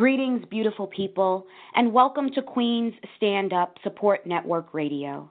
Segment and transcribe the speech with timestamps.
[0.00, 5.30] Greetings, beautiful people, and welcome to Queen's Stand Up Support Network Radio.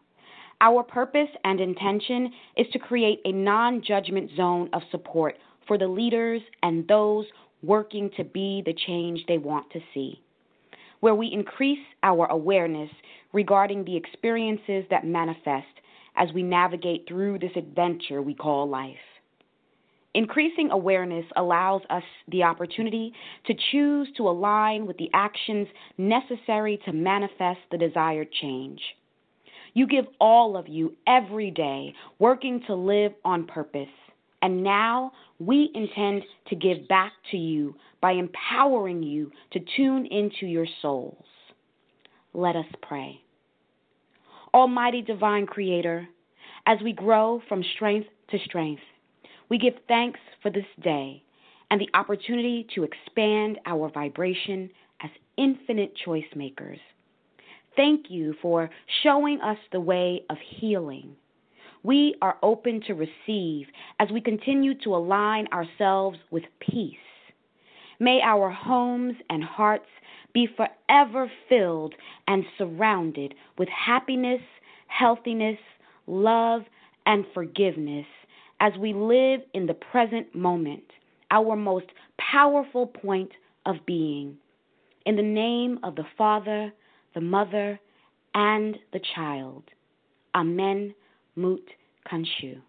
[0.61, 5.37] Our purpose and intention is to create a non judgment zone of support
[5.67, 7.25] for the leaders and those
[7.63, 10.21] working to be the change they want to see,
[11.00, 12.92] where we increase our awareness
[13.34, 15.66] regarding the experiences that manifest
[16.16, 18.98] as we navigate through this adventure we call life.
[20.16, 23.14] Increasing awareness allows us the opportunity
[23.46, 28.82] to choose to align with the actions necessary to manifest the desired change.
[29.73, 33.88] You give all of you every day working to live on purpose.
[34.41, 40.48] And now we intend to give back to you by empowering you to tune into
[40.48, 41.26] your souls.
[42.34, 43.21] Let us pray.
[44.54, 46.07] Almighty Divine Creator,
[46.66, 48.82] as we grow from strength to strength,
[49.49, 51.23] we give thanks for this day
[51.71, 54.70] and the opportunity to expand our vibration
[55.02, 56.80] as infinite choice makers.
[57.76, 58.70] Thank you for
[59.04, 61.15] showing us the way of healing.
[61.84, 63.68] We are open to receive
[63.99, 66.97] as we continue to align ourselves with peace.
[67.99, 69.87] May our homes and hearts
[70.33, 71.95] be forever filled
[72.27, 74.41] and surrounded with happiness,
[74.87, 75.57] healthiness,
[76.07, 76.63] love,
[77.05, 78.05] and forgiveness
[78.59, 80.83] as we live in the present moment,
[81.31, 83.31] our most powerful point
[83.65, 84.38] of being.
[85.05, 86.71] In the name of the Father,
[87.15, 87.80] the Mother,
[88.33, 89.63] and the Child.
[90.35, 90.93] Amen.
[91.35, 91.61] Mut
[92.11, 92.61] Kanshu.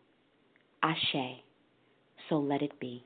[0.82, 1.42] Ashe.
[2.28, 3.04] So let it be.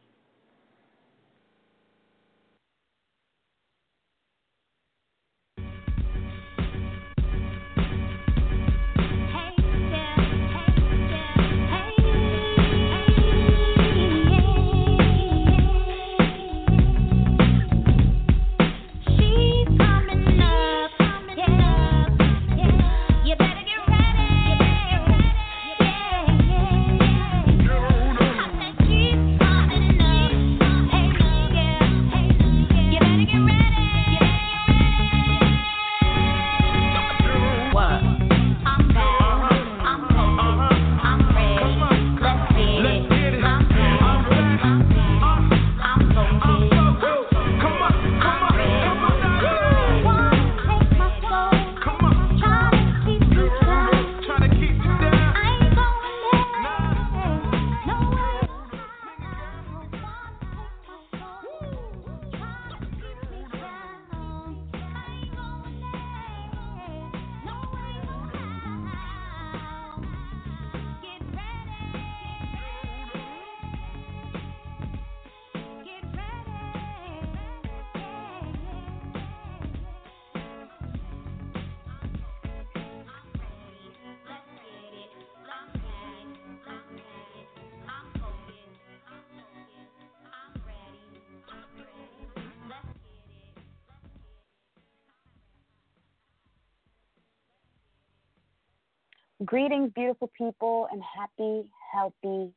[99.45, 102.53] Greetings, beautiful people, and happy, healthy,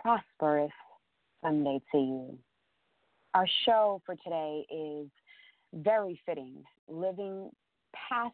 [0.00, 0.70] prosperous
[1.42, 2.38] Sunday to you.
[3.34, 5.08] Our show for today is
[5.74, 7.50] very fitting living
[8.08, 8.32] past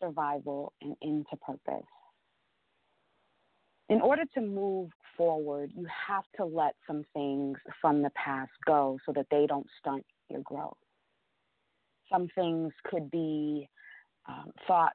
[0.00, 1.84] survival and into purpose.
[3.88, 8.98] In order to move forward, you have to let some things from the past go
[9.04, 10.76] so that they don't stunt your growth.
[12.10, 13.68] Some things could be
[14.28, 14.94] um, thoughts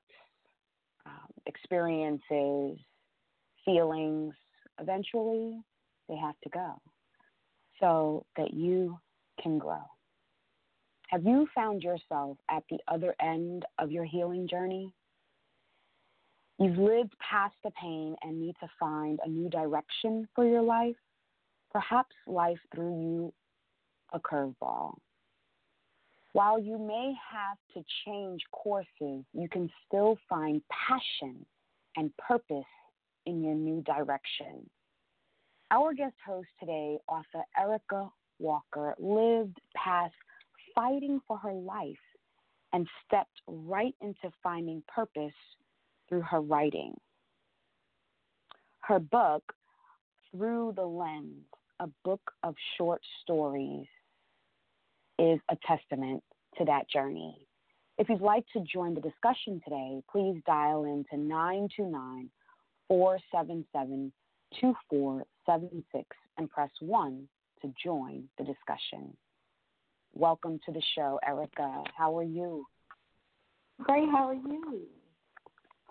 [1.47, 2.77] experiences,
[3.65, 4.33] feelings,
[4.79, 5.59] eventually
[6.07, 6.81] they have to go
[7.79, 8.97] so that you
[9.41, 9.83] can grow.
[11.09, 14.93] Have you found yourself at the other end of your healing journey?
[16.59, 20.95] You've lived past the pain and need to find a new direction for your life.
[21.71, 23.33] Perhaps life threw you
[24.11, 24.95] a curveball.
[26.37, 31.43] While you may have to change courses, you can still find passion
[31.95, 32.63] and purpose
[33.25, 34.69] in your new direction.
[35.71, 40.13] Our guest host today, author Erica Walker, lived past
[40.75, 41.95] fighting for her life
[42.71, 45.33] and stepped right into finding purpose
[46.07, 46.93] through her writing.
[48.81, 49.41] Her book,
[50.29, 51.45] Through the Lens,
[51.79, 53.87] a book of short stories,
[55.17, 56.23] is a testament
[56.57, 57.47] to that journey.
[57.97, 62.29] If you'd like to join the discussion today, please dial in to 929
[62.87, 64.11] 477
[64.59, 66.05] 2476
[66.37, 67.27] and press 1
[67.61, 69.15] to join the discussion.
[70.13, 71.83] welcome to the show, Erica.
[71.95, 72.65] How are you?
[73.81, 74.09] Great.
[74.09, 74.81] How are you?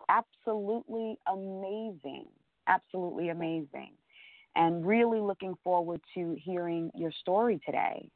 [0.08, 2.26] Absolutely amazing.
[2.66, 3.92] Absolutely amazing.
[4.56, 8.08] And really looking forward to hearing your story today.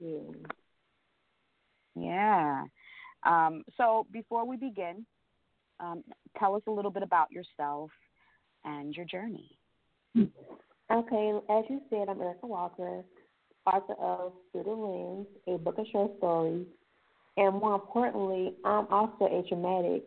[0.00, 0.20] Yeah.
[1.94, 2.64] Yeah.
[3.24, 5.06] Um, so before we begin,
[5.80, 6.04] um,
[6.38, 7.90] tell us a little bit about yourself
[8.64, 9.50] and your journey.
[10.16, 13.02] Okay, as you said, I'm Erica Walker,
[13.66, 16.66] author of Through the Lens, a book of short stories,
[17.36, 20.04] and more importantly, I'm also a traumatic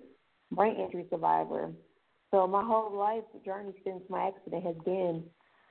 [0.52, 1.72] brain injury survivor.
[2.32, 5.24] So my whole life journey since my accident has been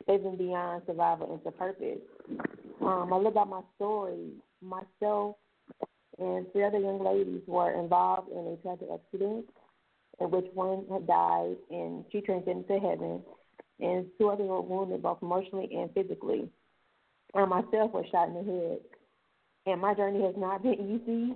[0.09, 2.01] living beyond survival into purpose.
[2.81, 4.33] Um, I live out my story.
[4.63, 5.37] Myself
[6.19, 9.47] and three other young ladies were involved in a tragic accident
[10.21, 13.23] in which one had died and she transcended to heaven,
[13.81, 16.49] and two others were wounded both emotionally and physically.
[17.35, 18.79] I myself was shot in the head.
[19.67, 21.35] And my journey has not been easy,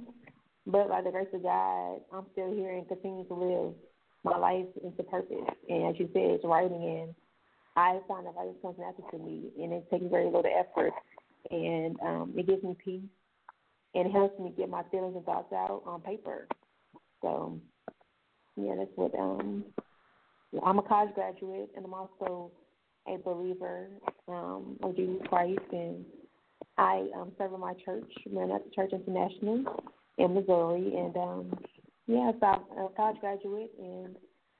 [0.66, 3.74] but by the grace of God, I'm still here and continue to live
[4.22, 5.36] my life into purpose.
[5.68, 7.14] And as you said, it's writing, and
[7.76, 10.92] I find that writing comes natural to me, and it takes very little effort,
[11.50, 13.02] and um, it gives me peace,
[13.94, 16.46] and it helps me get my feelings and thoughts out on paper.
[17.22, 17.60] So,
[18.56, 19.64] yeah, that's what um,
[20.64, 22.50] I'm a college graduate, and I'm also
[23.08, 23.88] a believer
[24.28, 26.04] um, of Jesus Christ, and
[26.78, 29.82] I um, serve in my church, Maranatha Church International
[30.18, 31.58] in Missouri, and um,
[32.06, 34.16] yeah, so I'm a college graduate, and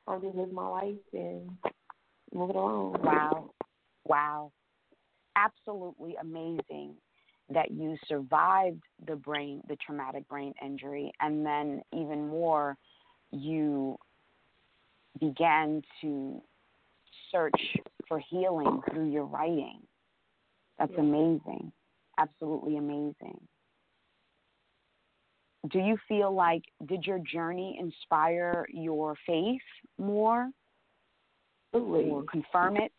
[0.06, 1.50] I'm just living my life and
[2.32, 3.00] moving along.
[3.02, 3.50] Wow,
[4.06, 4.52] wow,
[5.36, 6.94] absolutely amazing
[7.50, 12.76] that you survived the brain, the traumatic brain injury, and then even more,
[13.32, 13.96] you
[15.18, 16.40] began to
[17.32, 17.76] search
[18.08, 19.80] for healing through your writing.
[20.78, 21.00] That's yeah.
[21.00, 21.72] amazing.
[22.18, 23.38] Absolutely amazing.
[25.70, 29.60] Do you feel like did your journey inspire your faith
[29.98, 30.48] more?
[31.74, 32.10] Absolutely.
[32.10, 32.92] Or confirm it?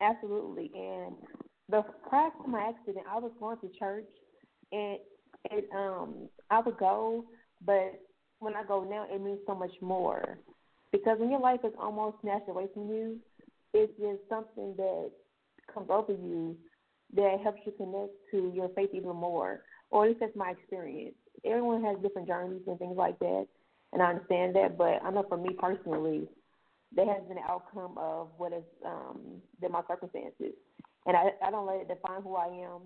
[0.00, 0.70] Absolutely.
[0.74, 1.16] And
[1.72, 4.08] the prior to my accident, I was going to church,
[4.70, 4.98] and
[5.50, 7.24] it um I would go,
[7.64, 8.00] but
[8.38, 10.38] when I go now, it means so much more
[10.92, 13.18] because when your life is almost snatched away from you,
[13.72, 15.10] it's just something that
[15.72, 16.56] comes over you
[17.14, 19.62] that helps you connect to your faith even more.
[19.90, 21.14] Or at least that's my experience.
[21.44, 23.46] Everyone has different journeys and things like that,
[23.92, 24.76] and I understand that.
[24.76, 26.28] But I know for me personally,
[26.96, 30.52] that has been the outcome of what is um, been my circumstances,
[31.06, 32.82] and I I don't let it define who I am.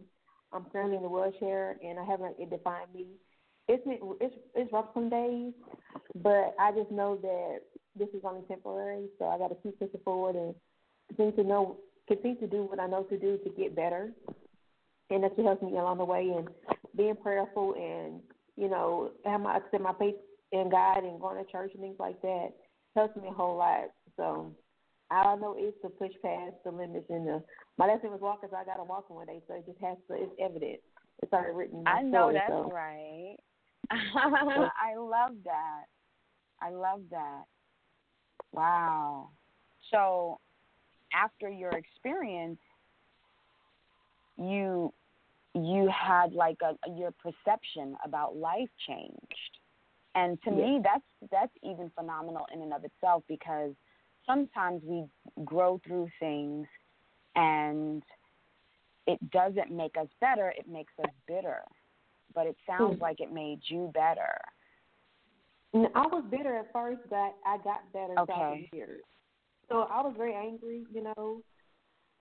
[0.53, 3.07] I'm currently in the wheelchair, and I haven't it defined me.
[3.69, 3.83] It's
[4.21, 5.53] it's it's rough some days,
[6.23, 7.61] but I just know that
[7.99, 10.55] this is only temporary, so I got to keep pushing forward and
[11.09, 11.77] continue to know,
[12.07, 14.11] continue to do what I know to do to get better,
[15.11, 16.33] and that's what helps me along the way.
[16.37, 16.49] And
[16.97, 18.21] being prayerful and
[18.57, 20.17] you know, have my accept my faith
[20.53, 22.49] in God and going to church and things like that
[22.95, 23.91] helps me a whole lot.
[24.17, 24.53] So
[25.11, 27.43] all I know is to push past the limits and the
[27.79, 29.97] my lesson was walk because I got to walk one day, so it just has
[30.09, 30.15] to.
[30.15, 30.81] It's evident.
[31.23, 31.85] It's already written.
[31.87, 32.71] I know story, that's so.
[32.73, 33.37] right.
[33.91, 35.85] I love that.
[36.61, 37.45] I love that.
[38.53, 39.31] Wow.
[39.91, 40.41] So
[41.15, 42.59] after your experience,
[44.37, 44.93] you
[45.55, 49.59] you had like a your perception about life changed.
[50.15, 53.73] And to me that's that's even phenomenal in and of itself because
[54.27, 55.05] sometimes we
[55.45, 56.67] grow through things
[57.37, 58.03] and
[59.07, 61.61] it doesn't make us better, it makes us bitter.
[62.35, 63.01] But it sounds mm.
[63.01, 64.37] like it made you better.
[65.95, 68.69] I was bitter at first, but I got better okay.
[68.73, 69.03] years.
[69.69, 71.43] So I was very angry, you know.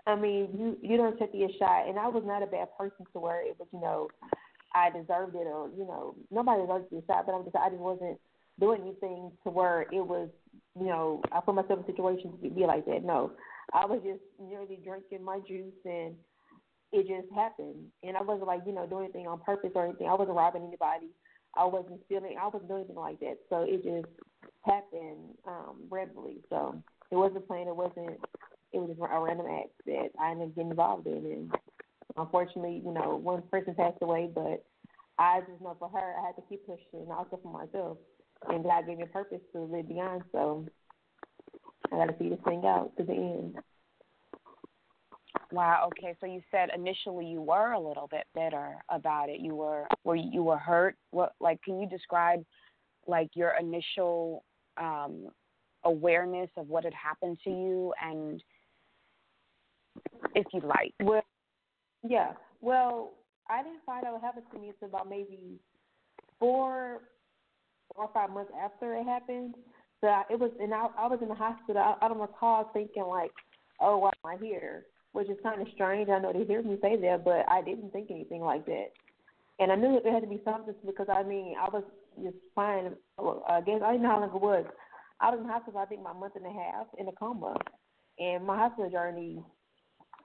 [0.08, 3.06] I mean, you you don't take a shot, and I was not a bad person
[3.14, 4.08] to where it was, you know,
[4.74, 7.82] I deserved it, or you know, nobody deserves a shot, but I'm just I just
[7.82, 8.20] wasn't
[8.60, 10.30] doing anything to where it was,
[10.80, 13.04] you know, I put myself in situations to be like that.
[13.04, 13.32] No,
[13.74, 16.16] I was just nearly drinking my juice, and
[16.92, 20.08] it just happened, and I wasn't like you know doing anything on purpose or anything.
[20.08, 21.10] I wasn't robbing anybody.
[21.56, 22.38] I wasn't stealing.
[22.40, 23.38] I wasn't doing anything like that.
[23.50, 24.12] So it just
[24.64, 26.38] happened um, randomly.
[26.50, 26.82] So
[27.12, 27.70] it wasn't planned.
[27.70, 28.20] It wasn't.
[28.74, 31.26] It was just a random act that I ended up getting involved in.
[31.26, 31.52] And
[32.18, 34.66] unfortunately, you know, one person passed away, but
[35.18, 37.98] I just know for her, I had to keep pushing, and also for myself.
[38.50, 40.24] And God gave me a purpose to live beyond.
[40.34, 40.66] So
[41.92, 43.56] I got to see this thing out to the end.
[45.52, 45.90] Wow.
[45.92, 46.16] Okay.
[46.20, 49.40] So you said initially you were a little bit bitter about it.
[49.40, 50.96] You were were you were hurt.
[51.12, 52.44] What like can you describe
[53.08, 54.44] like your initial
[54.78, 55.30] um,
[55.84, 58.44] awareness of what had happened to you and
[60.34, 60.94] if you'd like.
[61.02, 61.24] Well,
[62.08, 62.34] yeah.
[62.62, 63.14] Well,
[63.50, 65.60] I didn't find out what happened to me until about maybe
[66.40, 67.02] four
[67.96, 69.56] or five months after it happened.
[70.06, 71.82] So it was, and I, I was in the hospital.
[71.82, 73.32] I, I don't recall thinking like,
[73.82, 76.10] "Oh, why am I here?" Which is kind of strange.
[76.10, 78.92] I know they hear me say that, but I didn't think anything like that.
[79.58, 81.84] And I knew that there had to be something because I mean I was
[82.22, 82.92] just fine.
[83.18, 84.66] I guess I didn't know how long it was.
[85.20, 87.56] I was in the hospital I think my month and a half in a coma,
[88.20, 89.42] and my hospital journey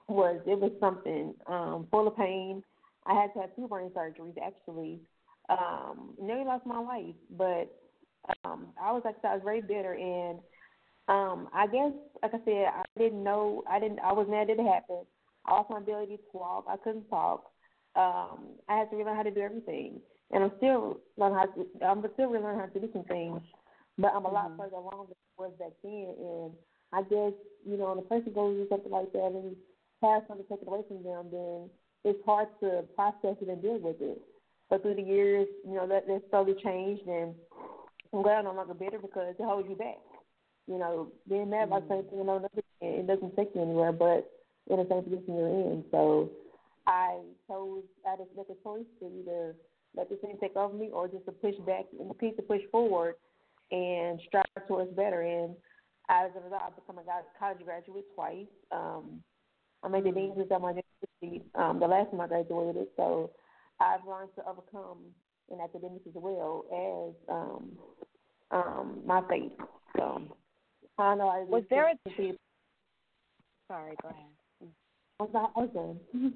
[0.07, 2.61] was it was something um, full of pain.
[3.07, 4.99] I had to have two brain surgeries actually.
[5.49, 7.75] Um, nearly lost my life, but
[8.45, 10.39] um, I was like I was very bitter and
[11.07, 14.59] um, I guess like I said, I didn't know I didn't I was mad that
[14.59, 15.05] it happened.
[15.45, 16.65] I lost my ability to walk.
[16.69, 17.45] I couldn't talk.
[17.95, 19.99] Um, I had to relearn how to do everything.
[20.31, 23.41] And I'm still learning how to I'm still relearning how to do some things.
[23.97, 24.61] But I'm a lot mm-hmm.
[24.61, 26.51] further along than I was back then and
[26.93, 27.33] I guess,
[27.65, 29.55] you know, when a person goes through something like that and
[30.03, 31.69] has something taken away from them, then
[32.03, 34.19] it's hard to process it and deal with it.
[34.69, 37.35] But through the years, you know, that that slowly changed, and
[38.13, 39.97] I'm glad I'm no longer bitter because it holds you back.
[40.67, 42.01] You know, being mad about mm-hmm.
[42.01, 42.47] something, you know,
[42.81, 44.29] it doesn't take you anywhere, but
[44.69, 45.83] in the same position you're in.
[45.91, 46.29] So
[46.87, 49.55] I chose, I just make a choice to either
[49.95, 52.61] let this thing take over me or just to push back and keep to push
[52.71, 53.15] forward
[53.71, 55.21] and strive towards better.
[55.21, 55.55] And
[56.09, 58.47] as a result, I've become a college graduate twice.
[58.71, 59.21] Um,
[59.83, 63.31] I made the dean's list at my university um, the last time I graduated, so
[63.79, 64.99] I've learned to overcome
[65.51, 67.71] in academics as well as um,
[68.51, 69.51] um, my faith.
[69.97, 70.21] So
[70.97, 71.29] I don't know.
[71.29, 72.37] I was there a t-
[73.67, 73.95] sorry?
[74.01, 74.71] Go ahead.
[75.19, 75.23] I
[75.55, 76.33] was done.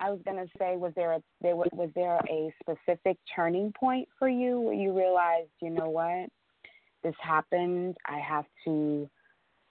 [0.00, 4.08] I was gonna say, was there a there was, was there a specific turning point
[4.18, 6.28] for you where you realized, you know what,
[7.02, 7.96] this happened.
[8.06, 9.08] I have to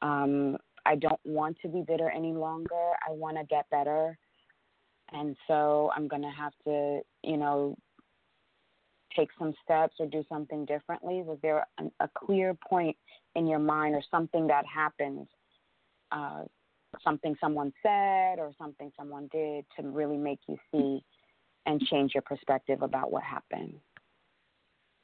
[0.01, 2.91] um, I don't want to be bitter any longer.
[3.07, 4.17] I want to get better.
[5.11, 7.75] And so I'm going to have to, you know,
[9.15, 11.21] take some steps or do something differently?
[11.23, 11.65] Was there
[11.99, 12.95] a, clear point
[13.35, 15.27] in your mind or something that happened,
[16.11, 16.43] uh,
[17.03, 21.03] something someone said or something someone did to really make you see
[21.65, 23.73] and change your perspective about what happened?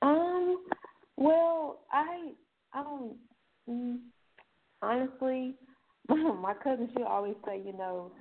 [0.02, 0.64] Um,
[1.18, 2.32] well, I,
[3.70, 3.98] mm,
[4.82, 5.56] honestly,
[6.10, 8.12] my cousin she always say, you know,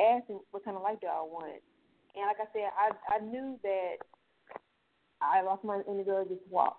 [0.00, 1.62] ask what kind of life do I want.
[2.14, 3.96] And like I said, I I knew that
[5.20, 6.78] I lost my inability to walk.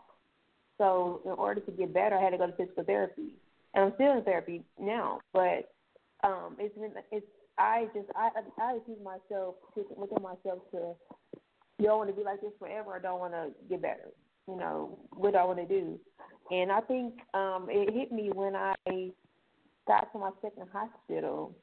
[0.77, 3.33] So in order to get better, I had to go to physical therapy,
[3.73, 5.19] and I'm still in therapy now.
[5.33, 5.73] But
[6.23, 7.25] um, it's been it's
[7.57, 8.29] I just I
[8.61, 10.95] I accuse myself within myself to
[11.77, 12.95] you don't want to be like this forever.
[12.95, 14.09] I don't want to get better.
[14.47, 15.99] You know what do I want to do,
[16.49, 18.75] and I think um, it hit me when I
[19.85, 21.53] got to my second hospital,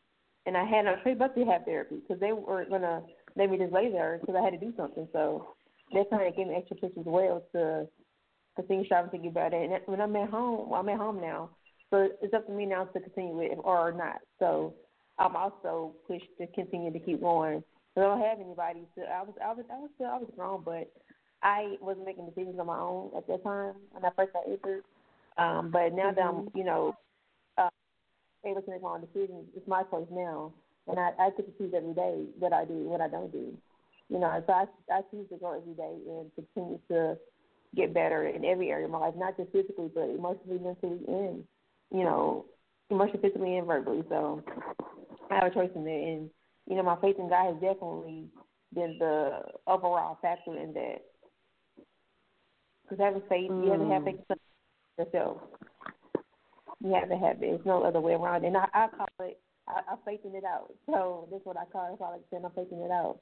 [0.44, 3.02] and I had no choice but to have therapy because they weren't gonna
[3.34, 5.08] let me just lay there because I had to do something.
[5.12, 5.55] So
[5.92, 7.86] kind of gave me extra push as well to
[8.56, 9.56] continue striving to get better.
[9.56, 11.50] And when I'm at home, well, I'm at home now,
[11.90, 14.20] so it's up to me now to continue it or not.
[14.38, 14.74] So
[15.18, 17.62] I'm also pushed to continue to keep going.
[17.96, 19.04] I don't have anybody to.
[19.04, 20.92] I was, I was, I was still, I was grown, but
[21.42, 24.84] I wasn't making decisions on my own at that time when I first got injured.
[25.38, 26.16] Um, but now mm-hmm.
[26.16, 26.58] that I'm, mm-hmm.
[26.58, 26.94] you know,
[28.46, 29.44] able to make my own decisions.
[29.56, 30.52] It's my choice now,
[30.86, 33.56] and I, I get to choose every day what I do, what I don't do.
[34.08, 37.16] You know, so I, I choose to go every day and continue to
[37.74, 41.44] get better in every area of my life, not just physically, but emotionally, mentally, and
[41.90, 42.46] you know,
[42.90, 44.02] emotionally, physically, and verbally.
[44.08, 44.44] So
[45.30, 46.30] I have a choice in there, and
[46.68, 48.26] you know, my faith in God has definitely
[48.74, 50.98] been the overall factor in that.
[52.82, 53.64] Because having faith, mm.
[53.64, 55.38] you have to have faith in yourself.
[56.80, 57.40] You have to have it.
[57.40, 58.44] There's no other way around.
[58.44, 60.72] And I, I call it, I, I'm faithing it out.
[60.86, 62.02] So that's what I call it.
[62.02, 63.18] I like saying I'm faithing it out.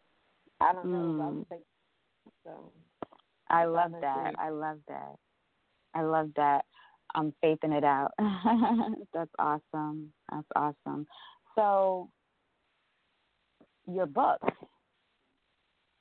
[0.61, 1.45] I don't know.
[1.51, 1.59] Mm.
[2.45, 2.73] So.
[3.51, 4.35] I love that.
[4.39, 5.15] I love that.
[5.95, 6.65] I love that.
[7.15, 8.13] I'm faithing it out.
[9.15, 10.13] That's awesome.
[10.31, 11.07] That's awesome.
[11.55, 12.09] So,
[13.87, 14.41] your book.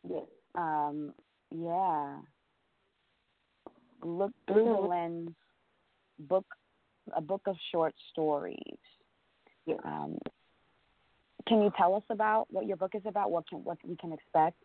[0.09, 0.23] Yes.
[0.55, 1.13] Um,
[1.51, 2.17] yeah.
[4.03, 4.81] Look through mm-hmm.
[4.81, 5.29] the lens
[6.19, 6.45] book
[7.15, 8.57] a book of short stories.
[9.65, 9.75] Yeah.
[9.83, 10.17] Um,
[11.47, 13.31] can you tell us about what your book is about?
[13.31, 14.61] What can what we can expect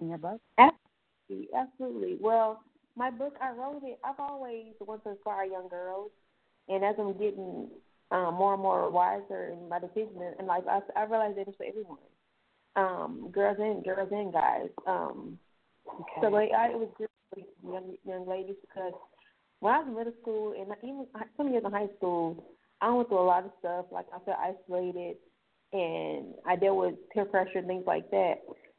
[0.00, 0.40] in your book?
[0.58, 2.18] Absolutely, absolutely.
[2.20, 2.62] Well,
[2.96, 3.98] my book I wrote it.
[4.04, 6.10] I've always wanted to inspire young girls,
[6.68, 7.68] and as I'm getting
[8.10, 11.56] um, more and more wiser in my decision and life, I, I realize that it's
[11.56, 11.98] for everyone,
[12.76, 14.68] um, girls and girls and guys.
[14.86, 15.38] Um,
[15.88, 16.20] okay.
[16.20, 17.40] So like, I, it was good for
[17.72, 18.92] young young ladies because
[19.60, 22.44] when I was in middle school and even some years in high school,
[22.80, 23.86] I went through a lot of stuff.
[23.90, 25.16] Like I felt isolated,
[25.74, 28.36] and I dealt with peer pressure and things like that.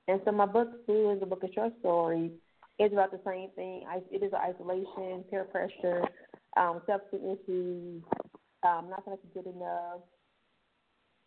[0.08, 2.32] And so my book too is a book of short stories.
[2.80, 3.84] It's about the same thing.
[3.88, 6.04] I, it is isolation, peer pressure,
[6.58, 8.02] um, substance issues,
[8.64, 10.02] um, not feeling like good enough,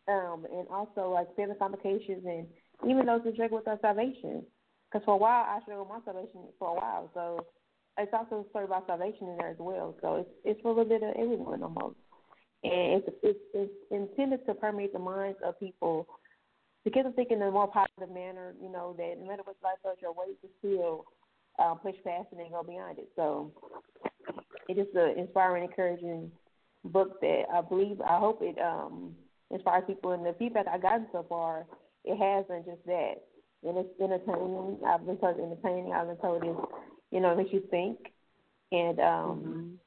[0.09, 2.47] um, and also like family complications and
[2.89, 4.43] even those who struggle with their salvation.
[4.91, 7.47] Because for a while I struggled with my salvation for a while, so
[7.99, 9.95] it's also a story about salvation in there as well.
[10.01, 11.97] So it's it's for a little bit of everyone almost,
[12.65, 16.07] and it's it's, it's intended to permeate the minds of people
[16.85, 18.55] to get them thinking in a more positive manner.
[18.61, 21.05] You know that no matter what life throws your way, to still
[21.59, 23.09] um, push past it and go beyond it.
[23.17, 23.53] So
[24.69, 26.31] it is an inspiring, encouraging
[26.85, 29.15] book that I believe I hope it um
[29.51, 30.13] inspires people.
[30.13, 31.67] And the feedback I've gotten so far,
[32.05, 33.15] it has been just that.
[33.65, 34.79] And it's entertaining.
[34.87, 35.93] I've been told it's entertaining.
[35.93, 36.73] I've been told it's
[37.11, 37.99] you know makes you think,
[38.73, 39.79] and um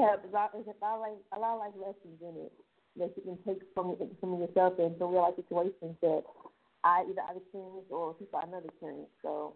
[0.00, 2.52] has a lot, it's a lot like a lot of like lessons in it
[2.98, 6.22] that you can take from from yourself and from real life situations that
[6.84, 9.12] I either I've experienced or people I know experienced.
[9.22, 9.54] So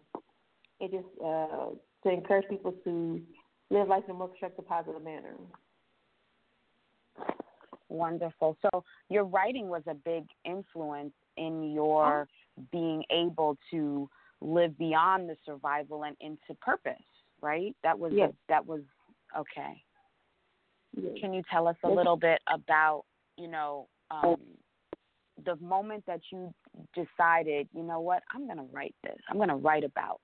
[0.79, 1.71] it just uh,
[2.03, 3.21] to encourage people to
[3.69, 5.35] live life in a more constructive, positive manner.
[7.89, 8.57] Wonderful.
[8.61, 12.63] So your writing was a big influence in your oh.
[12.71, 14.09] being able to
[14.41, 16.93] live beyond the survival and into purpose,
[17.41, 17.75] right?
[17.83, 18.29] That was yes.
[18.29, 18.81] a, that was
[19.37, 19.83] okay.
[20.95, 21.13] Yes.
[21.19, 23.03] Can you tell us a little bit about,
[23.37, 24.35] you know, um,
[25.45, 26.53] the moment that you
[26.93, 29.17] decided, you know what, I'm going to write this.
[29.29, 30.19] I'm going to write about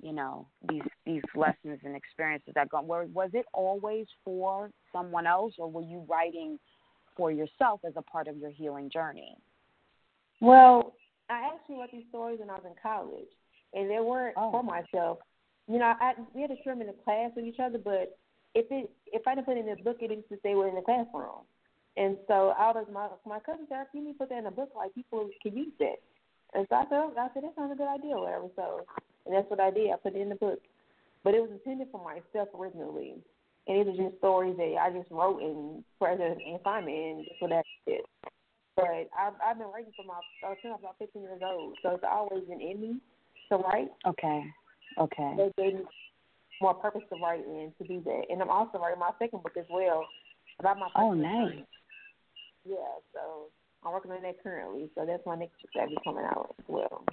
[0.00, 5.26] you know these these lessons and experiences that gone was was it always for someone
[5.26, 6.58] else or were you writing
[7.16, 9.36] for yourself as a part of your healing journey
[10.40, 10.94] well
[11.30, 13.28] i actually wrote these stories when i was in college
[13.74, 14.50] and they weren't oh.
[14.50, 15.18] for myself
[15.66, 18.18] you know i we had to share them in the class with each other but
[18.58, 20.74] if it if i didn't put it in the book it needs to stay within
[20.74, 21.46] the classroom
[21.98, 24.52] and so I was my my cousin said, "You need to put that in a
[24.52, 25.98] book, like people can use that."
[26.54, 28.48] And so I said, I said that sounds a good idea, or whatever.
[28.54, 28.86] So
[29.26, 29.90] and that's what I did.
[29.90, 30.60] I put it in the book,
[31.24, 33.14] but it was intended for myself originally,
[33.66, 37.40] and these are just stories that I just wrote in present and assignment, and that's
[37.40, 38.02] what that did.
[38.76, 41.78] But I've I've been writing for my uh, since I was about 15 years old,
[41.82, 43.00] so it's always been in me
[43.50, 43.90] to write.
[44.06, 44.44] Okay.
[44.98, 45.34] Okay.
[45.36, 45.84] They gave me
[46.60, 49.56] more purpose to write and to do that, and I'm also writing my second book
[49.58, 50.06] as well
[50.58, 50.88] about my.
[50.96, 51.54] Oh, nice.
[52.64, 52.76] Yeah,
[53.14, 53.48] so
[53.84, 56.64] I'm working on that currently, so that's my next book that'll be coming out as
[56.68, 57.04] well.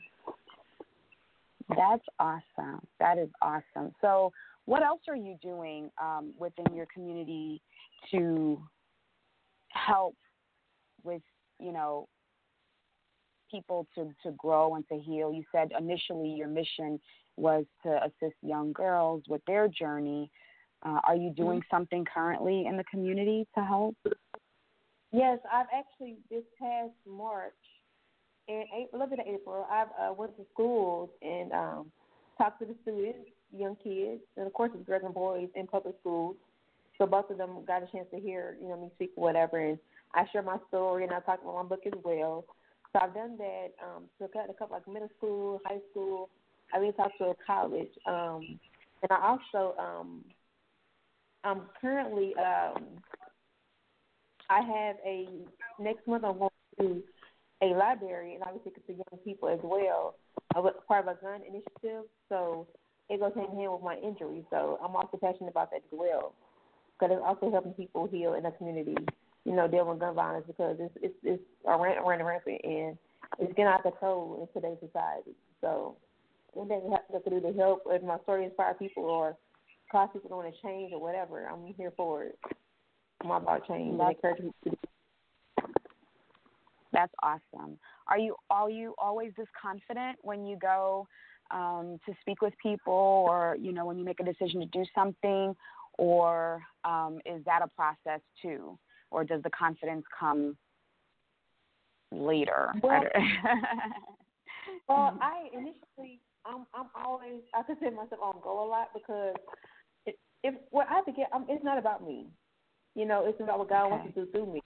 [1.70, 2.82] That's awesome.
[3.00, 3.94] That is awesome.
[4.02, 4.32] So,
[4.66, 7.62] what else are you doing um, within your community
[8.12, 8.62] to
[9.70, 10.16] help
[11.04, 11.22] with,
[11.60, 12.08] you know,
[13.50, 15.32] people to, to grow and to heal?
[15.34, 17.00] You said initially your mission
[17.38, 20.32] was to assist young girls with their journey.
[20.84, 21.76] Uh, are you doing mm-hmm.
[21.76, 23.96] something currently in the community to help?
[25.12, 27.54] Yes, I've actually this past March
[28.48, 31.92] in April, a little bit of April, I uh, went to schools and um,
[32.38, 35.96] talked to the students, young kids, and of course it's girls and boys in public
[36.02, 36.36] schools.
[36.98, 39.60] So both of them got a chance to hear, you know, me speak or whatever,
[39.60, 39.78] and
[40.14, 42.46] I share my story and I talk about my book as well.
[42.94, 43.68] So I've done that.
[43.84, 46.30] Um, so got a couple like middle school, high school.
[46.74, 48.60] I even talked to a college, um,
[49.02, 50.24] and I also um,
[51.44, 52.84] I'm currently um,
[54.50, 55.28] I have a
[55.80, 56.50] next month I'm going
[56.80, 57.04] to
[57.62, 60.16] a library, and obviously it's to young people as well.
[60.56, 62.68] I was part of a gun initiative, so
[63.10, 64.44] it goes hand in hand with my injury.
[64.50, 66.34] So I'm also passionate about that as well,
[67.00, 68.96] because it's also helping people heal in the community.
[69.46, 72.98] You know, deal with gun violence because it's it's it's running rampant and
[73.40, 75.32] it's getting out of control in today's society.
[75.62, 75.96] So
[76.58, 79.38] anything we have to do to help, if my story inspire people or
[79.92, 82.40] cause people to want to change or whatever, I'm here for it.
[83.22, 84.78] I'm all about change and encourage people to do
[86.96, 87.78] that's awesome.
[88.08, 91.08] Are you are you always this confident when you go
[91.52, 92.94] um, to speak with people,
[93.30, 95.54] or you know when you make a decision to do something,
[95.98, 98.80] or um, is that a process too,
[99.12, 100.56] or does the confidence come
[102.14, 102.72] later?
[102.82, 103.04] Well,
[104.88, 109.36] well I initially I'm I'm always I consider myself on go a lot because
[110.06, 112.28] it, if what I have to get um, it's not about me.
[112.96, 113.92] You know, it's about what God okay.
[113.92, 114.62] wants to do through me.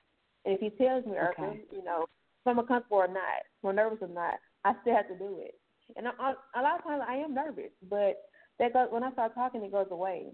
[0.46, 1.62] And if He tells me, okay.
[1.72, 5.18] you know, if I'm comfortable or not, or nervous or not, I still have to
[5.18, 5.56] do it.
[5.98, 8.22] And I, I, a lot of times I am nervous, but
[8.60, 10.28] that goes, when I start talking, it goes away.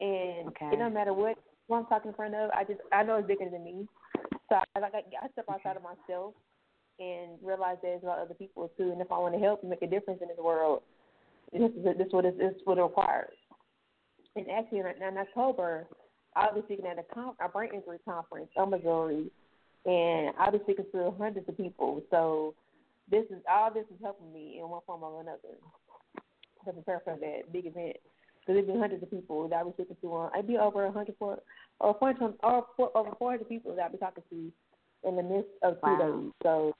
[0.00, 0.70] And okay.
[0.72, 1.36] it doesn't matter what
[1.68, 2.50] who I'm talking in front of.
[2.50, 3.86] I just I know it's bigger than me.
[4.48, 6.34] So I like I, I step outside of myself
[7.00, 8.92] and realize there's a lot of other people too.
[8.92, 10.82] And if I want to help and make a difference in this world,
[11.52, 13.34] this is this is what is this what it requires.
[14.36, 15.88] And actually, in, in October,
[16.36, 19.30] I'll be speaking at a, con- a brain injury conference in Missouri
[19.86, 22.02] and I'll be speaking to hundreds of people.
[22.10, 22.54] So
[23.10, 25.56] this is all this is helping me in one form or another
[26.64, 27.96] to prepare for that big event.
[28.40, 30.30] Because there'll be hundreds of people that I'll be speaking to on.
[30.34, 31.36] I'd be over a hundred or
[31.98, 34.52] four or four, over four hundred people that I'll be talking to
[35.08, 36.20] in the midst of two wow.
[36.20, 36.32] days.
[36.42, 36.74] So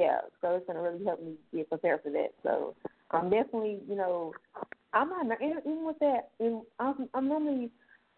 [0.00, 2.30] yeah, so it's gonna really help me get prepared for that.
[2.42, 2.74] So
[3.10, 4.32] I'm definitely, you know,
[4.92, 6.30] I'm not even with that.
[6.78, 7.70] I'm, I'm normally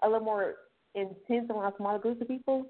[0.03, 0.55] a little more
[0.95, 2.67] intense around smaller groups of people,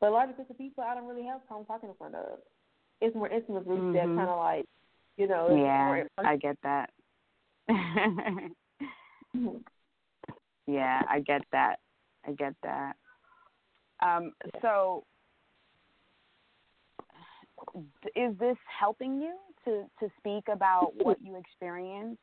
[0.00, 2.38] but a larger groups of people, I don't really have problem talking in front of.
[3.00, 3.92] It's more intimate groups mm-hmm.
[3.92, 4.64] that kind of like,
[5.16, 5.54] you know.
[5.54, 6.90] Yeah, I get that.
[7.70, 9.48] mm-hmm.
[10.66, 11.76] Yeah, I get that.
[12.26, 12.92] I get that.
[14.02, 15.04] Um, so,
[18.16, 22.20] is this helping you to to speak about what you experienced?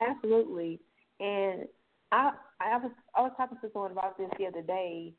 [0.00, 0.80] Absolutely,
[1.20, 1.66] and
[2.12, 5.12] I I was I was talking to someone about this the other day,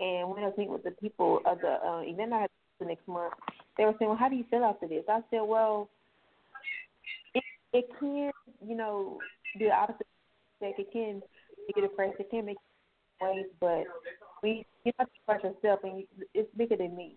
[0.00, 2.86] and when I was meeting with the people of the uh, event I had the
[2.86, 3.34] next month,
[3.76, 5.88] they were saying, "Well, how do you feel after this?" I said, "Well,
[7.34, 8.30] it it can
[8.66, 9.18] you know
[9.58, 10.06] do the opposite
[10.60, 11.22] it can
[11.66, 12.56] make it depressed, it can make
[13.20, 13.84] ways, but
[14.42, 17.16] we you have to express yourself, and it's bigger than me.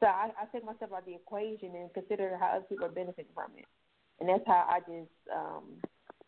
[0.00, 2.90] So I, I take myself out of the equation and consider how other people are
[2.90, 3.64] benefiting from it,
[4.20, 5.64] and that's how I just um,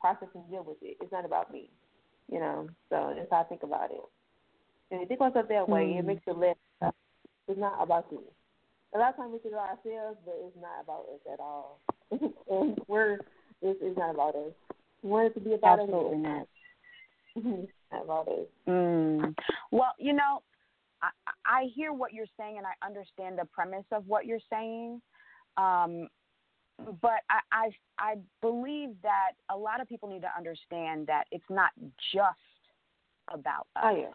[0.00, 0.96] process and deal with it.
[1.00, 1.70] It's not about me,
[2.30, 2.68] you know.
[2.90, 4.00] So that's how I think about it.
[4.90, 5.98] And if you think about it that way, mm.
[5.98, 6.56] it makes it less.
[7.48, 8.22] It's not about you.
[8.94, 11.80] A lot of times we think about ourselves, but it's not about us at all.
[12.50, 13.18] and we're
[13.62, 14.52] it's, it's not about us.
[15.02, 16.46] We want it to be about Absolutely us.
[17.36, 17.68] Absolutely not.
[17.92, 18.46] not about us.
[18.68, 19.34] Mm.
[19.70, 20.42] Well, you know,
[21.02, 21.10] I,
[21.44, 25.00] I hear what you're saying and I understand the premise of what you're saying.
[25.56, 26.08] Um,
[27.00, 31.44] but I, I I believe that a lot of people need to understand that it's
[31.48, 31.70] not
[32.12, 32.38] just
[33.32, 33.82] about us.
[33.84, 34.06] Oh, yeah.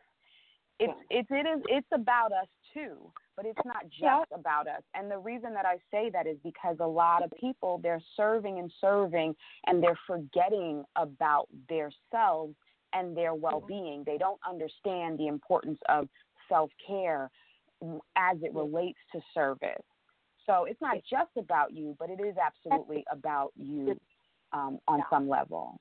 [0.79, 1.17] It's yeah.
[1.19, 4.23] it's it is it's about us too, but it's not just yeah.
[4.33, 4.83] about us.
[4.93, 8.59] And the reason that I say that is because a lot of people they're serving
[8.59, 9.35] and serving
[9.67, 12.55] and they're forgetting about their selves
[12.93, 13.41] and their mm-hmm.
[13.41, 14.03] well-being.
[14.05, 16.07] They don't understand the importance of
[16.51, 17.29] self care
[18.15, 19.83] as it relates to service.
[20.45, 23.99] So it's not just about you, but it is absolutely about you
[24.53, 25.79] um, on some level.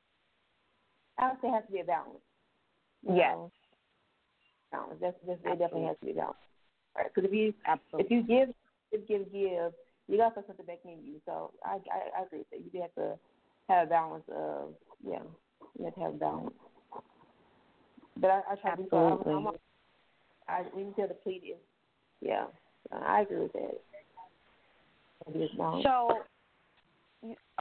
[1.19, 2.19] I would say it has to be a balance.
[3.03, 3.37] Yes.
[4.73, 4.99] Balance.
[5.01, 6.37] That's, that's, it definitely has to be a balance.
[6.97, 7.07] Right?
[7.15, 8.05] Because if you absolutely.
[8.05, 8.55] if you give
[8.93, 9.73] give give give,
[10.09, 11.21] you got to put something back in you.
[11.25, 12.61] So I, I I agree that.
[12.61, 13.19] You do have to
[13.69, 15.23] have a balance of yeah.
[15.79, 16.55] You have to have a balance.
[18.17, 18.75] But I, I try absolutely.
[18.75, 19.55] to be so I'm, I'm,
[20.51, 21.63] I we need to deplete it.
[22.21, 22.47] Yeah,
[22.93, 23.79] I agree with that.
[25.83, 26.23] So,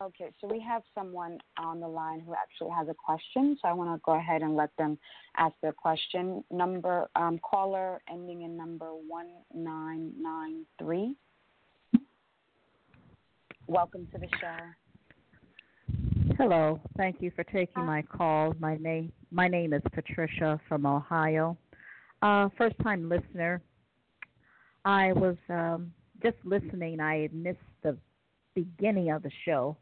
[0.02, 3.58] okay, so we have someone on the line who actually has a question.
[3.62, 4.98] So I want to go ahead and let them
[5.38, 6.44] ask their question.
[6.52, 11.16] Number um, caller ending in number one nine nine three.
[13.68, 14.58] Welcome to the show.
[16.38, 16.80] Hello.
[16.98, 18.56] Thank you for taking my call.
[18.60, 21.58] My name my name is Patricia from Ohio.
[22.22, 23.62] Uh, first time listener.
[24.84, 27.00] I was um, just listening.
[27.00, 27.98] I missed the
[28.56, 29.78] beginning of the show.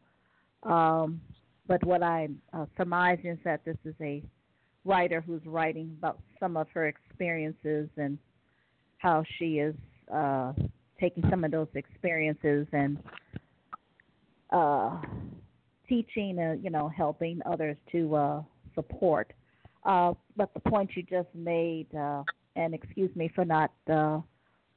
[0.64, 1.22] Um,
[1.68, 4.24] but what I'm uh, surmising is that this is a
[4.86, 8.18] writer who's writing about some of her experiences and
[8.98, 9.76] how she is
[10.14, 10.54] uh,
[11.00, 12.98] taking some of those experiences and
[14.52, 14.98] uh,
[15.90, 18.42] teaching, uh, you know, helping others to uh,
[18.76, 19.34] support.
[19.88, 22.22] Uh, but the point you just made, uh,
[22.58, 24.20] and excuse me for not uh,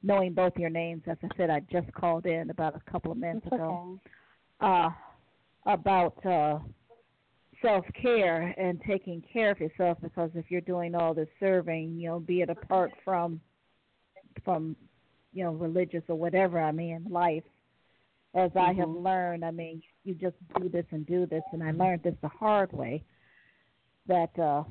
[0.01, 1.03] knowing both your names.
[1.05, 3.99] As I said, I just called in about a couple of minutes ago
[4.61, 4.89] uh,
[5.65, 6.59] about uh,
[7.61, 9.97] self care and taking care of yourself.
[10.01, 13.41] Because if you're doing all this serving, you know, be it apart from
[14.45, 14.77] from
[15.33, 16.57] you know religious or whatever.
[16.57, 17.43] I mean, life.
[18.33, 18.59] As mm-hmm.
[18.59, 19.05] I have mm-hmm.
[19.05, 22.29] learned, I mean, you just do this and do this, and I learned this the
[22.29, 23.03] hard way.
[24.07, 24.63] That uh,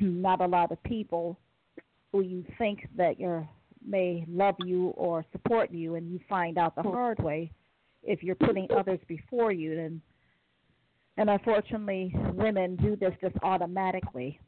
[0.00, 1.38] not a lot of people
[2.12, 3.48] who you think that you're
[3.86, 7.50] may love you or support you, and you find out the hard way
[8.02, 9.78] if you're putting others before you.
[9.78, 10.00] And
[11.16, 14.40] and unfortunately, women do this just automatically,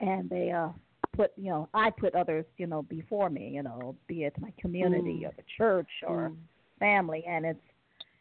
[0.00, 0.68] and they uh
[1.16, 4.52] put you know I put others you know before me, you know, be it my
[4.60, 5.28] community mm.
[5.28, 6.36] or the church or mm.
[6.78, 7.60] family, and it's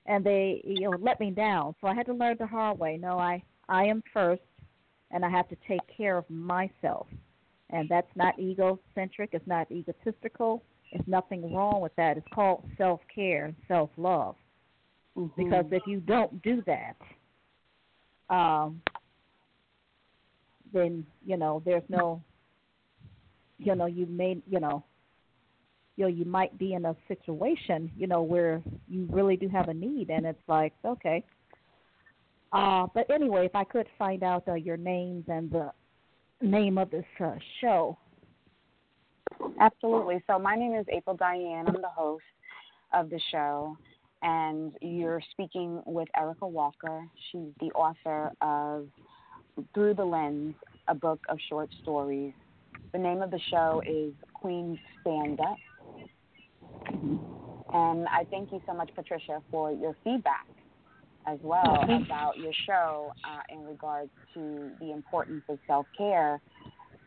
[0.06, 1.76] and they you know let me down.
[1.82, 2.98] So I had to learn the hard way.
[2.98, 4.41] No, I I am first,
[5.12, 7.08] and I have to take care of myself
[7.71, 9.30] and that's not egocentric.
[9.34, 10.63] It's not egotistical.
[10.91, 12.17] There's nothing wrong with that.
[12.17, 14.36] It's called self care and self love.
[15.17, 15.43] Mm-hmm.
[15.43, 16.95] Because if you don't do that,
[18.34, 18.82] um,
[20.74, 22.21] then you know there's no,
[23.58, 24.84] you know, you may, you know,
[25.95, 29.67] you know you might be in a situation you know where you really do have
[29.67, 31.24] a need and it's like okay
[32.54, 35.72] uh but anyway if i could find out uh, your names and the
[36.42, 37.98] name of this uh, show.
[39.60, 40.24] Absolutely.
[40.28, 41.66] So my name is april diane.
[41.68, 42.24] I'm the host
[42.94, 43.78] of the show.
[44.24, 47.06] And you're speaking with erica walker.
[47.32, 48.88] She's the author of
[49.74, 50.56] through the lens
[50.88, 52.34] a book of short stories.
[52.94, 55.58] The name of the show is queens stand up.
[57.74, 60.46] And I thank you so much, Patricia, for your feedback
[61.27, 66.41] as well about your show uh, in regards to the importance of self care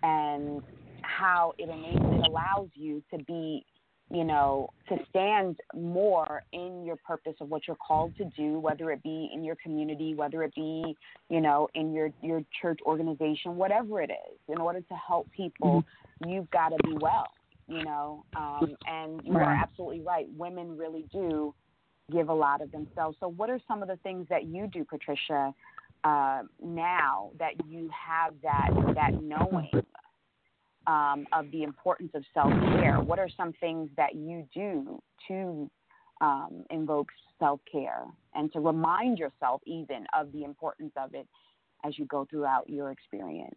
[0.02, 0.62] and
[1.02, 3.64] how it enables, it allows you to be,
[4.10, 8.90] you know, to stand more in your purpose of what you're called to do, whether
[8.90, 10.94] it be in your community, whether it be,
[11.28, 14.38] you know, in your your church organization, whatever it is.
[14.48, 15.82] In order to help people,
[16.22, 16.30] mm-hmm.
[16.30, 17.28] you've got to be well
[17.66, 18.24] you know.
[18.36, 20.26] Um, and you are absolutely right.
[20.36, 21.54] Women really do
[22.10, 23.16] give a lot of themselves.
[23.20, 25.54] So, what are some of the things that you do, Patricia,
[26.04, 29.70] uh, now that you have that that knowing
[30.86, 33.00] um, of the importance of self care?
[33.00, 35.70] What are some things that you do to
[36.20, 41.26] um, invoke self care and to remind yourself even of the importance of it
[41.84, 43.54] as you go throughout your experience?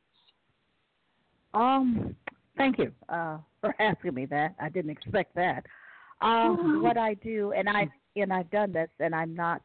[1.54, 2.16] Um,
[2.58, 4.56] Thank you uh, for asking me that.
[4.60, 5.66] I didn't expect that.
[6.22, 7.88] Um, what I do, and I
[8.22, 9.62] and I've done this, and I'm not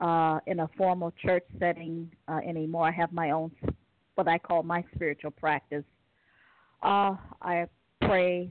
[0.00, 2.86] uh, in a formal church setting uh, anymore.
[2.86, 3.50] I have my own,
[4.14, 5.84] what I call my spiritual practice.
[6.82, 7.66] Uh, I
[8.00, 8.50] pray,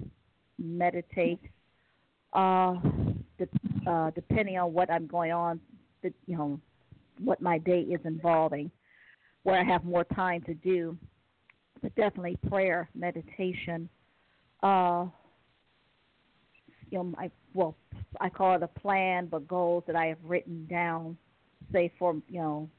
[0.59, 1.39] meditate,
[2.33, 2.75] uh,
[3.37, 5.59] de- uh, depending on what I'm going on,
[6.03, 6.59] the, you know,
[7.19, 8.69] what my day is involving,
[9.43, 10.97] where I have more time to do
[11.81, 13.89] but definitely prayer, meditation.
[14.63, 15.05] Uh,
[16.89, 17.75] you know, I well,
[18.19, 21.17] I call it a plan, but goals that I have written down,
[21.71, 22.69] say for you know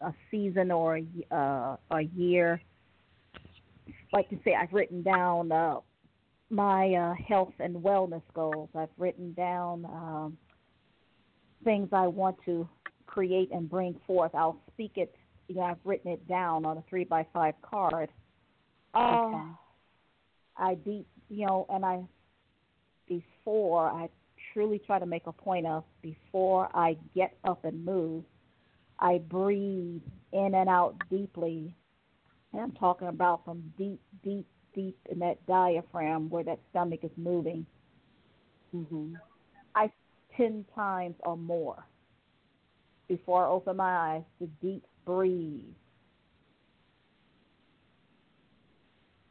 [0.00, 2.60] a season or a, uh, a year.
[4.12, 5.80] Like you say, I've written down uh,
[6.50, 8.70] my uh, health and wellness goals.
[8.74, 10.38] I've written down um,
[11.62, 12.68] things I want to
[13.06, 14.34] create and bring forth.
[14.34, 15.14] I'll speak it.
[15.48, 18.08] You know, I've written it down on a three by five card
[18.94, 19.44] uh, okay.
[20.56, 22.00] I deep, you know, and I
[23.08, 24.08] before I
[24.52, 28.24] truly try to make a point of before I get up and move,
[28.98, 31.74] I breathe in and out deeply.
[32.52, 37.10] And I'm talking about from deep, deep, deep in that diaphragm where that stomach is
[37.16, 37.66] moving.
[38.74, 39.14] Mm-hmm.
[39.74, 39.90] I
[40.36, 41.84] ten times or more
[43.08, 45.64] before I open my eyes to deep breathe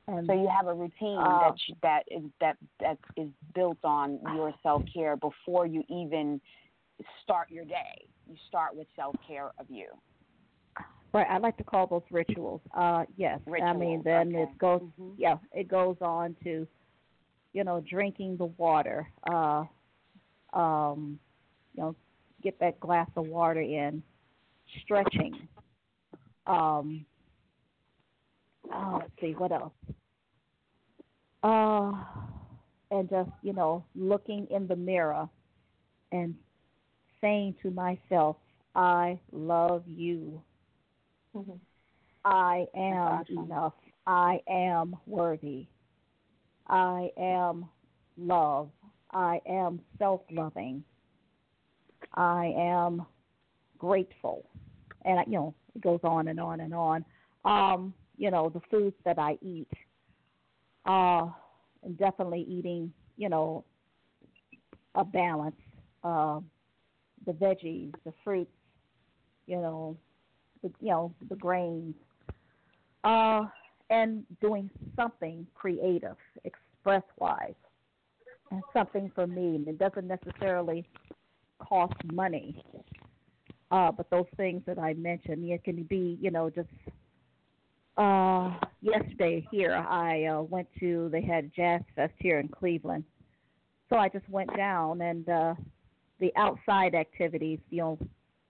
[0.08, 4.20] so you have a routine uh, that you, that is that that is built on
[4.36, 6.40] your self care before you even
[7.24, 8.08] start your day.
[8.28, 9.88] You start with self care of you.
[11.14, 12.62] Right, I like to call those rituals.
[12.76, 14.44] Uh, yes, rituals, I mean then okay.
[14.44, 14.82] it goes.
[14.82, 15.10] Mm-hmm.
[15.18, 16.68] Yeah, it goes on to,
[17.54, 19.08] you know, drinking the water.
[19.30, 19.64] Uh,
[20.54, 21.20] um,
[21.74, 21.96] you know,
[22.42, 24.02] get that glass of water in,
[24.84, 25.48] stretching.
[26.46, 27.06] Um,
[28.74, 29.74] oh, let's see, what else?
[31.44, 31.94] Uh,
[32.92, 35.30] and just, you know, looking in the mirror
[36.12, 36.36] and
[37.22, 38.38] saying to myself,
[38.76, 40.42] I love you.
[41.36, 41.54] Mm-hmm.
[42.26, 43.38] I am awesome.
[43.40, 43.74] enough.
[44.06, 45.68] I am worthy.
[46.68, 47.66] I am
[48.18, 48.70] love.
[49.12, 50.84] I am self loving.
[52.14, 53.06] I am
[53.78, 54.50] grateful.
[55.06, 57.06] And, you know, it goes on and on and on.
[57.46, 59.70] Um, you know, the foods that I eat.
[60.88, 61.28] Uh,
[61.98, 63.64] definitely eating, you know,
[64.96, 65.56] a balance.
[66.04, 66.40] Uh,
[67.26, 68.52] the veggies, the fruits,
[69.48, 69.98] you know,
[70.64, 71.96] the you know the grains,
[73.04, 73.44] uh,
[73.90, 77.54] and doing something creative, express wise,
[78.52, 79.56] and something for me.
[79.56, 80.86] And it doesn't necessarily
[81.60, 82.64] cost money,
[83.72, 86.70] uh, but those things that I mentioned, it can be, you know, just
[87.98, 93.04] uh, yesterday here, I uh, went to they had Jazz Fest here in Cleveland,
[93.90, 95.56] so I just went down and uh,
[96.20, 98.00] the outside activities, you know,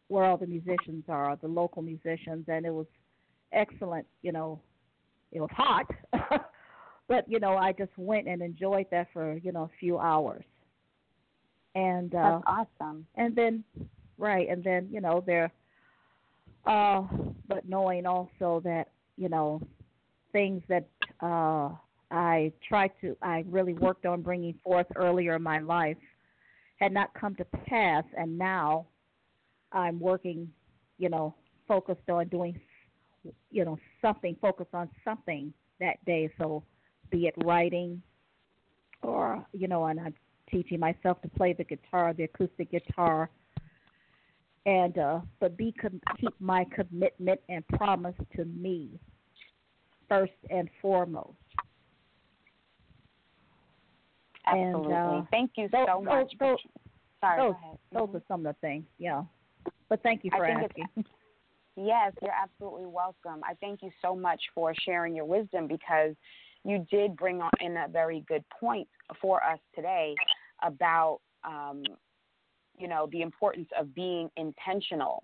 [0.10, 2.88] where all the musicians are, the local musicians, and it was
[3.53, 4.05] excellent.
[4.21, 4.60] You know,
[5.31, 5.86] it was hot,
[7.07, 10.43] but you know, I just went and enjoyed that for you know a few hours.
[11.75, 13.05] And uh, that's awesome.
[13.15, 13.63] And then,
[14.17, 15.51] right, and then you know there.
[16.65, 17.03] Uh,
[17.47, 19.62] but knowing also that you know,
[20.32, 20.88] things that
[21.21, 21.69] uh,
[22.12, 25.97] I tried to, I really worked on bringing forth earlier in my life
[26.77, 28.86] had not come to pass, and now
[29.71, 30.49] I'm working,
[30.97, 31.36] you know,
[31.67, 32.60] focused on doing,
[33.49, 36.32] you know, something, focused on something that day.
[36.38, 36.63] So,
[37.10, 38.01] be it writing,
[39.01, 40.13] or you know, and I'm
[40.51, 43.30] teaching myself to play the guitar, the acoustic guitar,
[44.67, 45.73] and uh, but be
[46.19, 48.89] keep my commitment and promise to me
[50.08, 51.34] first and foremost.
[54.45, 54.93] Absolutely.
[54.93, 56.32] And, uh, Thank you so those, much.
[56.39, 56.58] Those,
[57.21, 57.41] Sorry.
[57.41, 57.56] Those,
[57.93, 58.86] those are some of the things.
[58.99, 59.23] Yeah.
[59.89, 60.88] But thank you for asking.
[61.80, 63.43] Yes, you're absolutely welcome.
[63.43, 66.15] I thank you so much for sharing your wisdom because
[66.65, 68.88] you did bring in a very good point
[69.21, 70.15] for us today
[70.63, 71.84] about um,
[72.78, 75.24] you know the importance of being intentional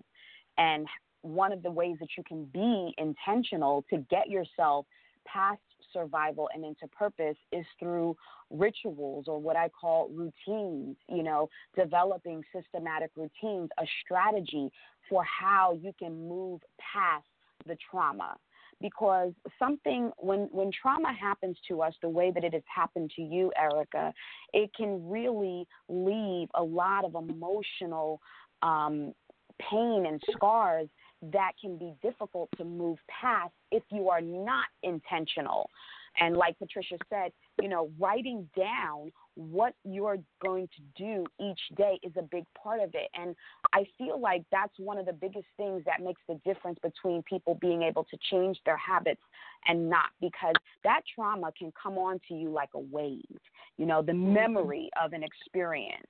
[0.58, 0.86] and
[1.22, 4.86] one of the ways that you can be intentional to get yourself
[5.26, 5.60] past
[5.92, 8.14] survival and into purpose is through
[8.50, 14.70] rituals or what I call routines, you know, developing systematic routines, a strategy
[15.08, 17.24] for how you can move past
[17.66, 18.36] the trauma.
[18.84, 23.22] Because something, when, when trauma happens to us the way that it has happened to
[23.22, 24.12] you, Erica,
[24.52, 28.20] it can really leave a lot of emotional
[28.60, 29.14] um,
[29.70, 30.86] pain and scars
[31.32, 35.70] that can be difficult to move past if you are not intentional.
[36.20, 41.98] And like Patricia said, you know, writing down what you're going to do each day
[42.02, 43.08] is a big part of it.
[43.14, 43.34] And
[43.72, 47.58] I feel like that's one of the biggest things that makes the difference between people
[47.60, 49.22] being able to change their habits
[49.66, 53.40] and not, because that trauma can come on to you like a wave,
[53.76, 54.34] you know, the mm-hmm.
[54.34, 56.06] memory of an experience.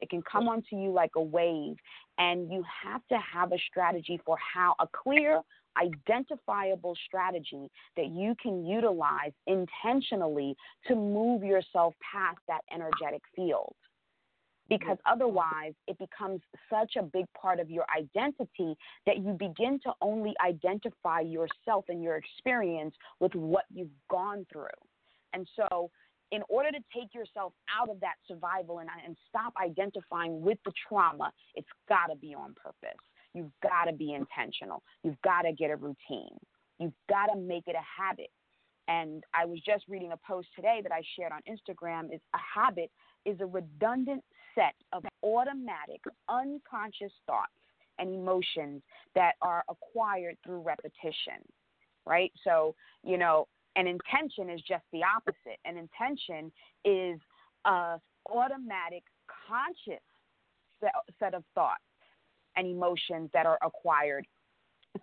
[0.00, 1.76] It can come onto you like a wave,
[2.18, 5.40] and you have to have a strategy for how a clear,
[5.76, 13.74] identifiable strategy that you can utilize intentionally to move yourself past that energetic field.
[14.68, 18.76] Because otherwise, it becomes such a big part of your identity
[19.06, 24.66] that you begin to only identify yourself and your experience with what you've gone through.
[25.32, 25.90] And so,
[26.30, 30.72] in order to take yourself out of that survival and, and stop identifying with the
[30.86, 32.98] trauma, it's got to be on purpose.
[33.34, 34.82] You've got to be intentional.
[35.02, 36.36] You've got to get a routine.
[36.78, 38.30] You've got to make it a habit.
[38.88, 42.38] And I was just reading a post today that I shared on Instagram is a
[42.60, 42.90] habit
[43.26, 47.52] is a redundant set of automatic unconscious thoughts
[47.98, 48.82] and emotions
[49.14, 51.42] that are acquired through repetition.
[52.06, 52.32] Right?
[52.42, 55.58] So, you know, an intention is just the opposite.
[55.66, 56.50] An intention
[56.84, 57.20] is
[57.66, 59.02] a automatic
[59.46, 60.02] conscious
[61.18, 61.82] set of thoughts
[62.58, 64.26] and emotions that are acquired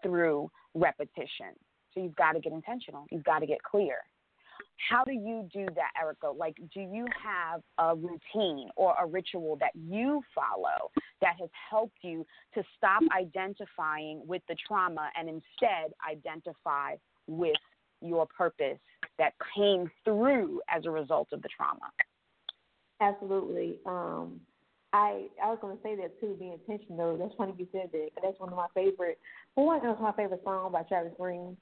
[0.03, 1.55] through repetition.
[1.93, 3.05] So you've got to get intentional.
[3.09, 3.95] You've got to get clear.
[4.89, 6.27] How do you do that, Erica?
[6.27, 10.91] Like, do you have a routine or a ritual that you follow
[11.21, 16.95] that has helped you to stop identifying with the trauma and instead identify
[17.27, 17.55] with
[18.01, 18.77] your purpose
[19.17, 21.89] that came through as a result of the trauma?
[22.99, 23.79] Absolutely.
[23.85, 24.41] Um,
[24.95, 27.17] I I was gonna say that too, being intentional.
[27.17, 28.09] That's funny you said that.
[28.23, 29.19] That's one of my favorite.
[29.53, 31.57] For one, that's my favorite song by Travis Greene.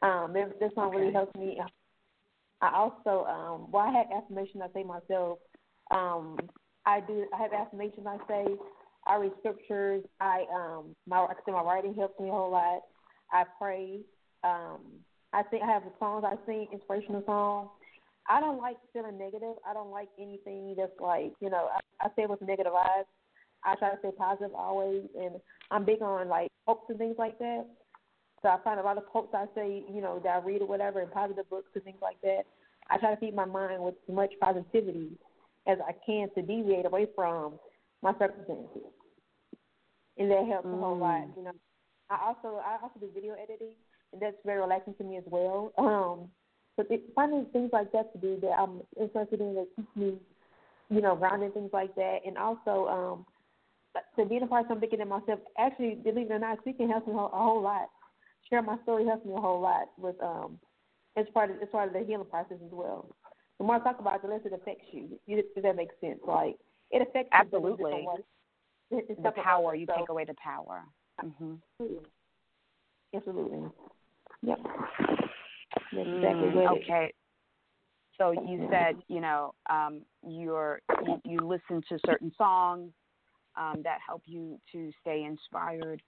[0.00, 0.96] Um, this, this song okay.
[0.96, 1.60] really helps me.
[2.62, 5.38] I also, um, well, I have affirmations I say myself.
[5.90, 6.38] Um,
[6.86, 7.26] I do.
[7.34, 8.46] I have affirmations I say.
[9.06, 10.02] I read scriptures.
[10.18, 12.80] I um, my I said, my writing helps me a whole lot.
[13.30, 14.00] I pray.
[14.42, 14.80] Um,
[15.34, 17.68] I think I have the songs I sing, inspirational songs.
[18.28, 19.56] I don't like feeling negative.
[19.68, 23.04] I don't like anything that's like, you know, I, I say with negative vibes.
[23.64, 25.34] I try to stay positive always, and
[25.70, 27.66] I'm big on like hopes and things like that.
[28.42, 30.66] So I find a lot of quotes I say, you know, that I read or
[30.66, 32.44] whatever, and positive books and things like that.
[32.88, 35.10] I try to feed my mind with as much positivity
[35.66, 37.54] as I can to deviate away from
[38.02, 38.88] my circumstances,
[40.16, 40.74] and that helps mm.
[40.74, 41.20] a whole lot.
[41.20, 41.36] Mm.
[41.36, 41.52] You know,
[42.08, 43.74] I also I also do video editing,
[44.12, 45.72] and that's very relaxing to me as well.
[45.76, 46.30] Um,
[46.80, 50.14] but it, finding things like that to do that I'm interested in that keeps me,
[50.88, 53.26] you know, grounded things like that, and also
[53.94, 55.40] um, to be in a part of something in myself.
[55.58, 57.90] Actually, believe it or not, speaking helps me a whole, a whole lot.
[58.48, 60.58] Share my story helps me a whole lot with um,
[61.16, 63.06] it's part of it's part of the healing process as well.
[63.58, 65.20] The more I talk about it, the less it affects you.
[65.26, 66.56] If that makes sense, like
[66.90, 68.06] it affects absolutely.
[68.90, 70.82] You the power you take away the power.
[71.22, 71.84] Mm-hmm.
[73.14, 73.68] Absolutely.
[74.42, 74.58] Yep.
[75.74, 77.12] That's exactly mm, what okay.
[78.18, 82.92] So you said, you know, um, you're you, you listen to certain songs
[83.56, 86.02] um, that help you to stay inspired.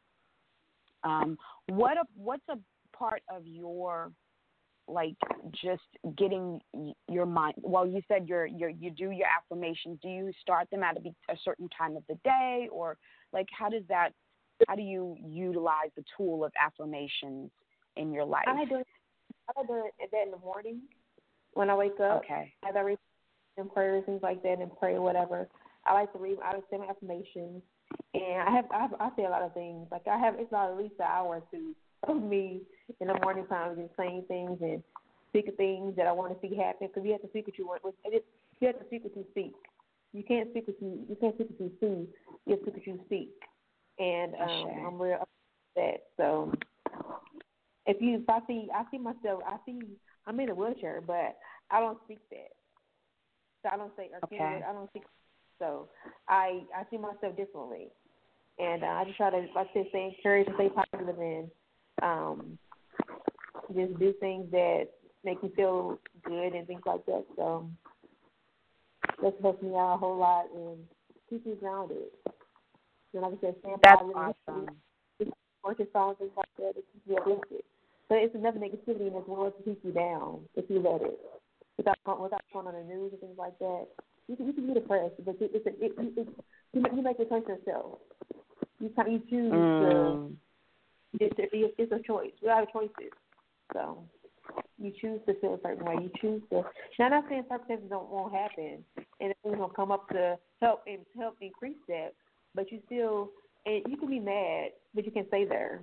[1.05, 1.39] Um,
[1.69, 2.59] what a, what's a
[2.97, 4.13] part of your
[4.89, 5.15] like
[5.53, 5.83] just
[6.17, 6.61] getting
[7.09, 10.83] your mind well you said you're you're you do your affirmations do you start them
[10.83, 12.97] at a, a certain time of the day or
[13.33, 14.11] like how does that
[14.67, 17.49] how do you utilize the tool of affirmations
[17.97, 18.87] in your life i do it
[19.49, 20.81] i do that in the morning
[21.55, 22.99] when i wake up okay as i read
[23.59, 25.49] and prayers things like that and pray whatever
[25.87, 27.63] i like to read i would say my affirmations
[28.15, 30.49] and i have i, have, I say a lot of things like i have it's
[30.49, 31.75] about at least an hour or two
[32.09, 32.63] of me
[33.01, 34.83] in the morning time just saying things and
[35.33, 37.67] speaking things that I want to see happen because you have to speak what you
[37.67, 37.83] want.
[38.05, 39.53] You have to speak what you speak.
[40.13, 42.09] You can't speak what you you can't speak what you see.
[42.47, 43.31] You have to speak what you speak.
[43.99, 44.87] And um, sure.
[44.87, 45.29] I'm real
[45.77, 46.03] that.
[46.19, 46.53] So
[47.87, 49.81] if you if I see I see myself I see
[50.27, 51.37] I'm in a wheelchair, but
[51.71, 52.51] I don't speak that.
[53.63, 54.63] So I don't say okay.
[54.69, 55.05] I don't speak.
[55.59, 55.89] So
[56.29, 57.89] I I see myself differently,
[58.59, 61.51] and uh, I just try to like I said, stay encouraged and stay positive and
[62.03, 62.59] um,
[63.75, 64.89] just do things that
[65.25, 67.25] make me feel good and things like that.
[67.37, 67.71] So
[69.23, 70.79] that's helped me out a whole lot and
[71.31, 72.09] keep me grounded.
[73.15, 74.35] And like I said, stand that's positive.
[74.49, 74.77] awesome.
[75.65, 77.63] Working songs, things like that, it keeps me uplifted.
[78.13, 81.19] But it's enough negativity in this world to keep you down if you let it.
[81.79, 83.87] Without without going on the news and things like that,
[84.29, 86.29] you can you can be depressed, but it, it's a, it, it, it,
[86.75, 88.01] you, you make the choice yourself.
[88.81, 90.29] You you choose mm.
[90.29, 92.33] to it's a, it's a choice.
[92.43, 93.17] We have choices.
[93.73, 94.05] So
[94.77, 95.95] you choose to feel a certain way.
[96.03, 96.65] You choose to.
[96.99, 98.85] Now, I'm not saying circumstances don't won't happen,
[99.21, 102.11] and things will come up to help and help increase that.
[102.55, 103.31] But you still,
[103.65, 105.83] and you can be mad, but you can stay there.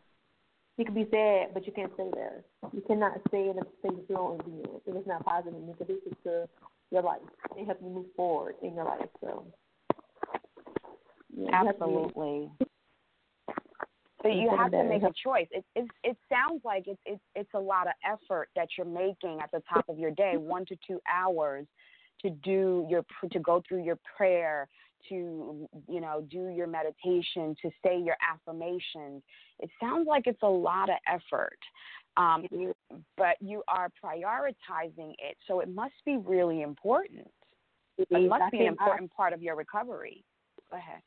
[0.80, 2.46] You can be sad, but you can't stay there.
[2.72, 4.40] You cannot stay in a state of feeling
[4.88, 6.48] if it's not positive and conducive to
[6.90, 7.20] your life
[7.58, 9.10] and help you move forward in your life.
[9.20, 9.46] So,
[11.36, 12.50] yeah, absolutely.
[14.24, 15.48] So you have to make a choice.
[15.52, 19.40] It it it sounds like it's it's it's a lot of effort that you're making
[19.44, 21.68] at the top of your day, one to two hours,
[22.22, 24.66] to do your to go through your prayer,
[25.08, 29.24] to you know do your meditation, to say your affirmations.
[29.60, 31.60] It sounds like it's a lot of effort,
[32.18, 32.46] um,
[33.18, 37.30] but you are prioritizing it, so it must be really important.
[37.98, 40.24] It, must be an important part of your recovery.
[40.72, 41.02] Go ahead.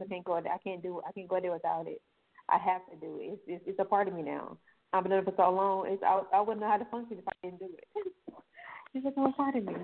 [0.00, 0.40] I can't go.
[0.40, 0.52] there.
[0.52, 1.00] I can't do.
[1.06, 2.00] I can't go there without it.
[2.48, 3.32] I have to do it.
[3.32, 4.58] It's it's, it's a part of me now.
[4.92, 5.86] I've been doing it for so long.
[5.88, 7.84] It's I, I wouldn't know how to function if I didn't do it.
[8.94, 9.74] it's like a part of me.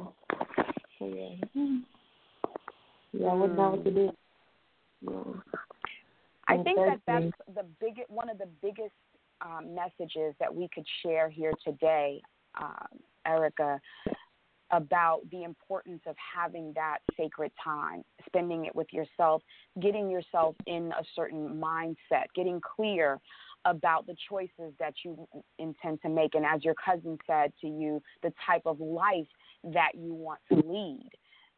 [0.98, 1.64] So yeah,
[3.12, 4.12] yeah, I wouldn't know what to do.
[5.02, 5.40] Yeah.
[6.48, 8.92] I think that that's the biggest one of the biggest
[9.40, 12.20] um, messages that we could share here today,
[12.60, 12.86] uh,
[13.26, 13.80] Erica,
[14.70, 19.42] about the importance of having that sacred time, spending it with yourself,
[19.80, 23.18] getting yourself in a certain mindset, getting clear
[23.64, 26.34] about the choices that you intend to make.
[26.34, 29.28] And as your cousin said to you, the type of life
[29.64, 31.10] that you want to lead.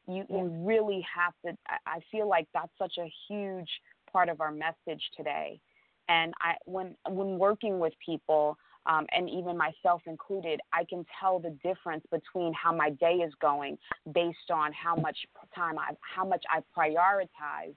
[0.07, 3.69] You, you really have to, I feel like that's such a huge
[4.13, 5.61] part of our message today.
[6.09, 11.39] And I, when, when working with people, um, and even myself included, I can tell
[11.39, 13.79] the difference between how my day is going
[14.13, 15.17] based on how much
[15.55, 17.75] time I, how much I prioritize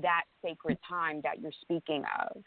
[0.00, 2.42] that sacred time that you're speaking of.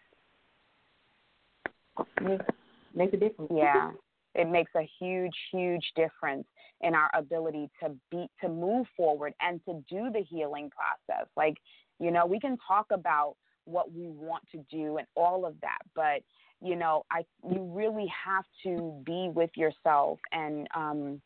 [2.96, 3.52] Makes a difference.
[3.56, 3.92] Yeah,
[4.36, 6.48] it makes a huge, huge difference
[6.82, 11.28] in our ability to be to move forward and to do the healing process.
[11.36, 11.58] Like,
[12.00, 15.80] you know, we can talk about what we want to do and all of that,
[15.96, 16.22] but
[16.62, 21.22] you know, I you really have to be with yourself and um,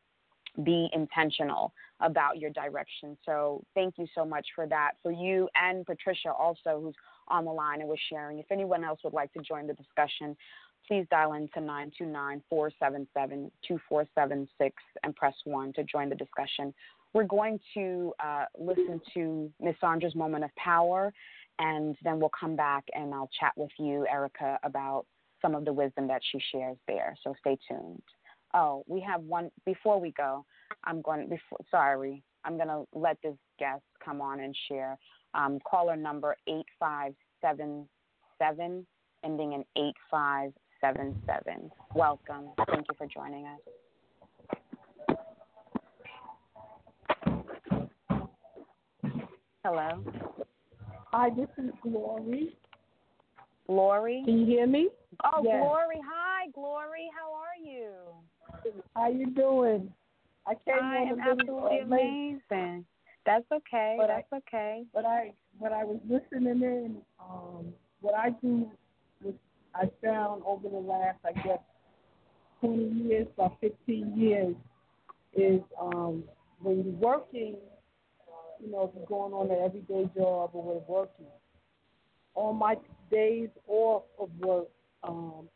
[0.64, 3.18] be intentional about your direction.
[3.26, 4.91] So thank you so much for that.
[5.01, 6.95] For you and Patricia also, who's
[7.28, 8.39] on the line and was sharing.
[8.39, 10.36] If anyone else would like to join the discussion,
[10.88, 11.59] please dial into
[12.51, 14.71] 929-477-2476
[15.03, 16.73] and press 1 to join the discussion.
[17.13, 21.13] We're going to uh, listen to Miss Sandra's moment of power,
[21.59, 25.05] and then we'll come back and I'll chat with you, Erica, about
[25.41, 27.15] some of the wisdom that she shares there.
[27.23, 28.01] So stay tuned.
[28.55, 30.45] Oh, we have one before we go.
[30.84, 31.59] I'm going before.
[31.69, 34.97] Sorry, I'm going to let this guest come on and share.
[35.36, 37.88] Um, caller number eight five seven
[38.38, 38.86] seven,
[39.23, 40.51] ending in eight five
[40.84, 41.71] seven seven.
[41.95, 42.49] Welcome.
[42.69, 43.59] Thank you for joining us.
[49.63, 50.03] Hello.
[51.11, 52.57] Hi, this is Glory.
[53.67, 54.23] Glory.
[54.25, 54.89] Can you hear me?
[55.23, 55.61] Oh, yes.
[55.61, 56.01] Glory.
[56.05, 57.09] Hi, Glory.
[57.17, 57.93] How are you?
[58.93, 59.89] How you doing?
[60.45, 62.86] I came I am absolutely amazing.
[63.25, 63.95] That's okay.
[63.97, 64.84] But That's I, okay.
[64.93, 65.31] But I,
[65.61, 66.97] but I was listening in.
[67.21, 67.67] Um,
[68.01, 68.69] what I do
[69.23, 69.34] was
[69.76, 71.59] I found over the last, I guess,
[72.61, 74.55] 20 years, about 15 years,
[75.36, 76.24] is um,
[76.61, 77.55] when you're working,
[78.63, 81.26] you know, if you're going on an everyday job or we're working,
[82.36, 82.76] on my
[83.11, 84.67] days off of work,
[85.03, 85.49] um,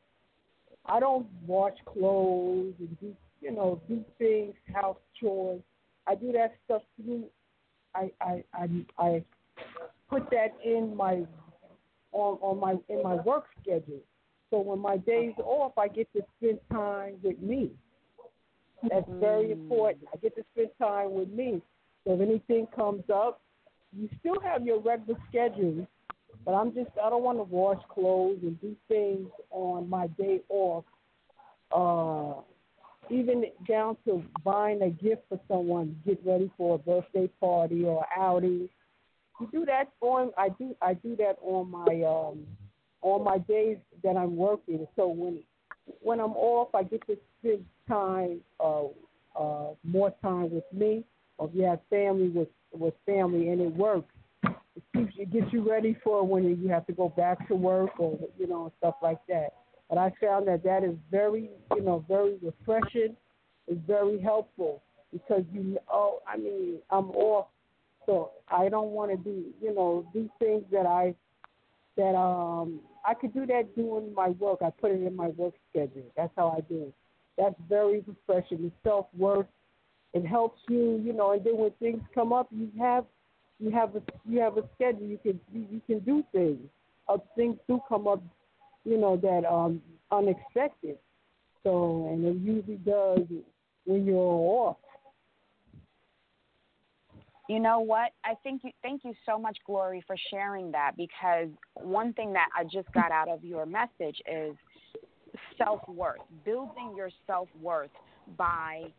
[0.85, 5.61] I don't wash clothes and do, you know, do things, house chores.
[6.07, 7.25] I do that stuff through.
[7.93, 9.23] I I I, I
[10.09, 11.23] put that in my
[12.11, 14.01] on on my in my work schedule.
[14.49, 17.71] So when my days off, I get to spend time with me.
[18.89, 19.51] That's very Mm.
[19.51, 20.03] important.
[20.13, 21.61] I get to spend time with me.
[22.05, 23.41] So if anything comes up,
[23.91, 25.85] you still have your regular schedule,
[26.45, 30.41] but I'm just I don't want to wash clothes and do things on my day
[30.49, 30.85] off.
[31.71, 32.41] Uh,
[33.09, 38.05] even down to buying a gift for someone, get ready for a birthday party or
[38.15, 38.69] outing.
[39.39, 42.45] You do that on I do I do that on my um
[43.01, 44.87] on my days that I'm working.
[44.95, 45.39] So when
[46.01, 48.85] when I'm off, I get to spend time uh
[49.39, 51.03] uh more time with me.
[51.37, 54.11] Or if you have family with with family, and it works.
[54.43, 57.99] It keeps you gets you ready for when you have to go back to work
[57.99, 59.49] or you know stuff like that.
[59.89, 63.15] But I found that that is very you know very refreshing.
[63.67, 64.81] It's very helpful
[65.11, 67.47] because you oh I mean I'm off,
[68.07, 71.13] so I don't want to do you know do things that I
[71.97, 74.59] that um I could do that doing my work.
[74.61, 76.03] I put it in my work schedule.
[76.15, 76.93] That's how I do it.
[77.37, 78.65] That's very refreshing.
[78.65, 79.47] It's self worth.
[80.13, 81.31] It helps you, you know.
[81.33, 83.05] And then when things come up, you have
[83.59, 85.05] you have a you have a schedule.
[85.05, 86.59] You can you, you can do things.
[87.07, 88.21] Uh, things do come up,
[88.83, 89.81] you know, that um
[90.11, 90.97] unexpected.
[91.63, 93.25] So and it usually does
[93.85, 94.77] when you're off.
[97.47, 98.11] You know what?
[98.25, 102.49] I think you thank you so much, Glory, for sharing that because one thing that
[102.57, 104.55] I just got out of your message is
[105.57, 107.91] self worth, building your self worth
[108.37, 108.91] by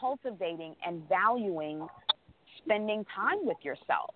[0.00, 1.86] cultivating and valuing
[2.64, 4.14] spending time with yourself.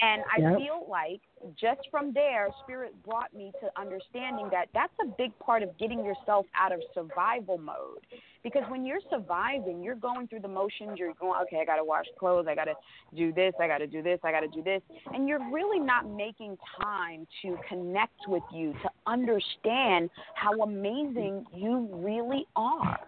[0.00, 0.56] And I Yep.
[0.56, 1.20] feel like
[1.58, 6.04] just from there, Spirit brought me to understanding that that's a big part of getting
[6.04, 8.04] yourself out of survival mode.
[8.42, 11.84] Because when you're surviving, you're going through the motions, you're going, okay, I got to
[11.84, 12.74] wash clothes, I got to
[13.16, 14.80] do this, I got to do this, I got to do this.
[15.12, 21.88] And you're really not making time to connect with you, to understand how amazing you
[21.92, 23.00] really are.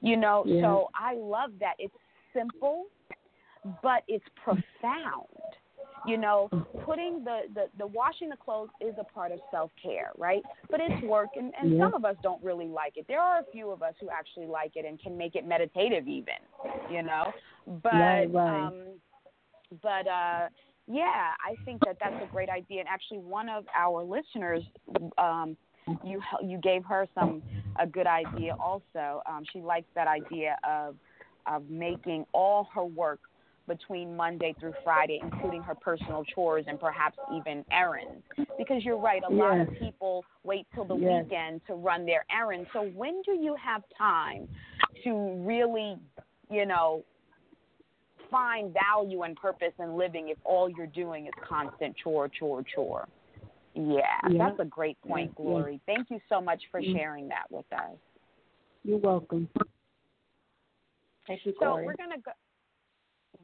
[0.00, 0.62] You know, Yeah.
[0.62, 1.74] so I love that.
[1.78, 1.94] It's
[2.32, 2.86] simple,
[3.82, 5.28] but it's profound.
[6.04, 6.50] You know,
[6.84, 10.44] putting the, the, the washing the clothes is a part of self care, right?
[10.70, 11.84] But it's work, and, and Yeah.
[11.84, 13.06] some of us don't really like it.
[13.08, 16.08] There are a few of us who actually like it and can make it meditative,
[16.08, 16.34] even,
[16.88, 17.32] you know.
[17.82, 18.66] But, Right, right.
[18.66, 18.74] um,
[19.82, 20.48] but, uh,
[20.88, 22.80] yeah, I think that that's a great idea.
[22.80, 24.64] And actually, one of our listeners,
[25.18, 25.56] um,
[26.04, 27.42] you you gave her some
[27.80, 29.22] a good idea also.
[29.26, 30.96] Um, she likes that idea of
[31.46, 33.20] of making all her work
[33.68, 38.22] between Monday through Friday, including her personal chores and perhaps even errands.
[38.58, 41.24] Because you're right, a lot of people wait till the Yes.
[41.24, 42.68] weekend to run their errands.
[42.72, 44.48] So when do you have time
[45.04, 45.98] to really,
[46.50, 47.04] you know,
[48.30, 53.08] find value and purpose in living if all you're doing is constant chore, chore, chore?
[53.74, 54.38] Yeah, Yeah.
[54.38, 55.50] that's a great point, Yeah, yeah.
[55.50, 55.80] Glory.
[55.86, 57.96] Thank you so much for sharing that with us.
[58.84, 59.48] You're welcome.
[61.26, 61.84] Thank you, Glory.
[61.84, 62.32] So we're gonna go.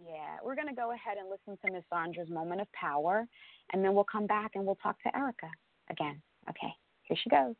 [0.08, 3.26] Yeah, we're gonna go ahead and listen to Miss Sandra's moment of power,
[3.72, 5.50] and then we'll come back and we'll talk to Erica
[5.90, 6.22] again.
[6.48, 7.54] Okay, here she goes.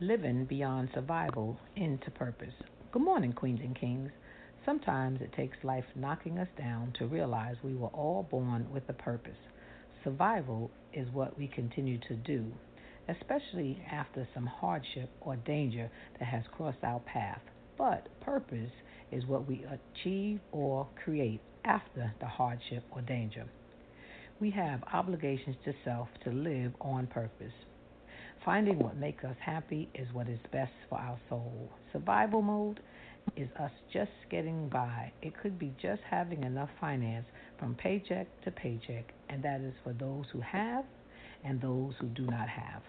[0.00, 2.54] Living beyond survival into purpose.
[2.90, 4.10] Good morning, queens and kings.
[4.64, 8.94] Sometimes it takes life knocking us down to realize we were all born with a
[8.94, 9.36] purpose.
[10.04, 12.50] Survival is what we continue to do,
[13.08, 17.42] especially after some hardship or danger that has crossed our path.
[17.76, 18.70] But purpose
[19.12, 23.44] is what we achieve or create after the hardship or danger.
[24.40, 27.52] We have obligations to self to live on purpose.
[28.44, 31.70] Finding what makes us happy is what is best for our soul.
[31.92, 32.80] Survival mode
[33.36, 35.12] is us just getting by.
[35.22, 37.26] It could be just having enough finance
[37.58, 40.84] from paycheck to paycheck, and that is for those who have
[41.44, 42.82] and those who do not have,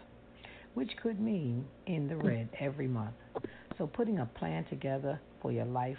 [0.73, 3.15] which could mean in the red every month.
[3.77, 5.97] So, putting a plan together for your life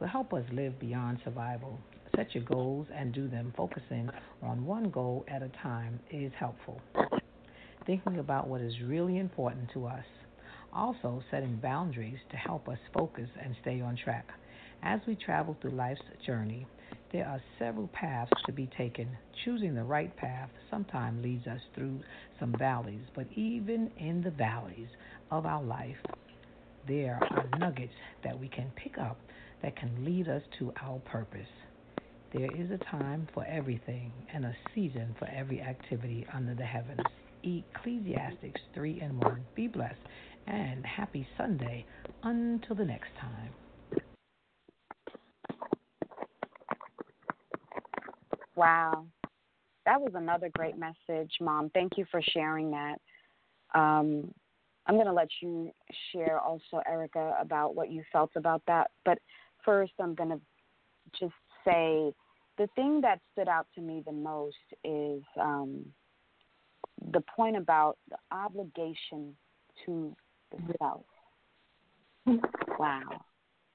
[0.00, 1.78] will help us live beyond survival.
[2.16, 4.08] Set your goals and do them, focusing
[4.42, 6.80] on one goal at a time is helpful
[7.86, 10.04] thinking about what is really important to us.
[10.72, 14.28] Also, setting boundaries to help us focus and stay on track.
[14.82, 16.66] As we travel through life's journey,
[17.12, 19.08] There are several paths to be taken.
[19.44, 22.00] Choosing the right path sometimes leads us through
[22.38, 24.88] some valleys, but even in the valleys
[25.30, 25.96] of our life,
[26.86, 27.92] there are nuggets
[28.24, 29.18] that we can pick up
[29.62, 31.40] that can lead us to our purpose.
[32.32, 37.00] There is a time for everything and a season for every activity under the heavens.
[37.42, 39.44] Ecclesiastes 3 and 1.
[39.54, 39.98] Be blessed
[40.46, 41.84] and happy Sunday
[42.22, 43.50] until the next time.
[48.54, 49.06] Wow.
[49.86, 51.70] That was another great message, Mom.
[51.70, 53.00] Thank you for sharing that.
[53.74, 54.32] Um,
[54.86, 55.70] I'm going to let you
[56.12, 58.90] share also, Erica, about what you felt about that.
[59.04, 59.18] But
[59.64, 60.40] first, I'm going to
[61.18, 62.12] just say
[62.58, 65.84] the thing that stood out to me the most is um,
[67.12, 69.34] the point about the obligation
[69.86, 70.14] to
[70.50, 71.04] the self.
[72.78, 73.24] Wow.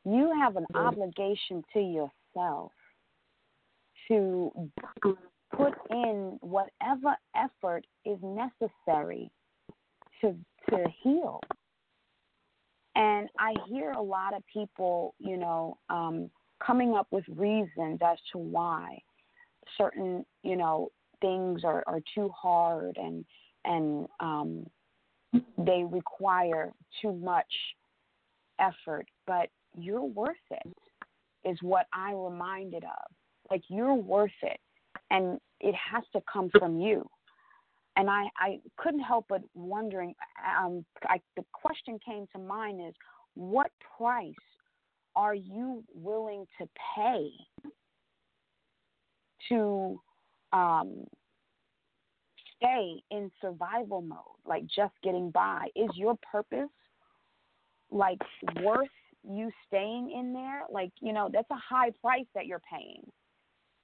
[0.05, 2.71] You have an obligation to yourself
[4.07, 4.51] to
[5.55, 9.31] put in whatever effort is necessary
[10.21, 10.35] to
[10.69, 11.41] to heal.
[12.95, 16.29] And I hear a lot of people, you know, um,
[16.65, 18.97] coming up with reasons as to why
[19.77, 20.89] certain, you know,
[21.21, 23.25] things are, are too hard and
[23.65, 24.65] and um,
[25.57, 27.51] they require too much
[28.59, 29.07] effort.
[29.25, 30.73] But you're worth it,
[31.43, 33.11] is what I'm reminded of.
[33.49, 34.59] Like you're worth it,
[35.09, 37.07] and it has to come from you.
[37.97, 40.13] And I, I couldn't help but wondering.
[40.59, 42.93] Um, I, the question came to mind is,
[43.35, 44.33] what price
[45.15, 47.29] are you willing to pay
[49.49, 50.01] to
[50.51, 51.05] um,
[52.57, 55.67] stay in survival mode, like just getting by?
[55.75, 56.69] Is your purpose
[57.91, 58.19] like
[58.61, 58.87] worth
[59.23, 60.63] you staying in there?
[60.69, 63.09] Like, you know, that's a high price that you're paying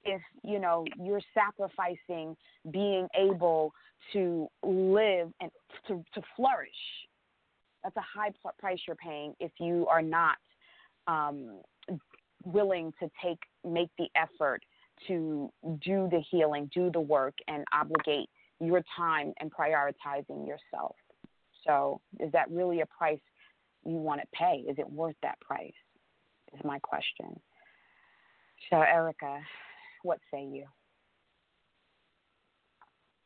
[0.04, 2.36] if you know you're sacrificing
[2.70, 3.72] being able
[4.12, 5.50] to live and
[5.86, 6.70] to, to flourish
[7.82, 10.36] that's a high price you're paying if you are not
[11.06, 11.60] um,
[12.44, 14.62] willing to take make the effort
[15.08, 15.50] to
[15.84, 18.28] do the healing do the work and obligate
[18.62, 20.96] your time and prioritizing yourself.
[21.66, 23.20] So is that really a price
[23.84, 24.64] you want to pay?
[24.68, 25.72] Is it worth that price?
[26.54, 27.38] Is my question.
[28.70, 29.40] So erica
[30.02, 30.66] what say you?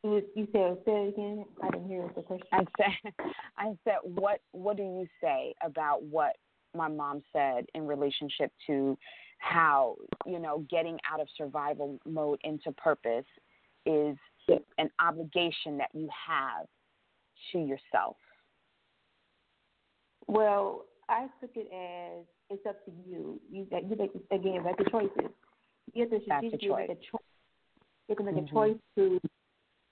[0.03, 0.22] You
[0.53, 1.45] said say it again.
[1.62, 2.47] I didn't hear the question.
[2.53, 3.12] I said,
[3.59, 6.37] I said, what What do you say about what
[6.74, 8.97] my mom said in relationship to
[9.39, 13.27] how you know getting out of survival mode into purpose
[13.85, 14.16] is
[14.79, 16.66] an obligation that you have
[17.53, 18.16] to yourself?
[20.29, 23.41] Well, I took it as it's up to you.
[23.51, 25.33] You, that you make again, like the choices
[25.97, 27.22] you have to strategically make a choice.
[28.09, 28.57] You can make mm-hmm.
[28.57, 29.20] a choice to.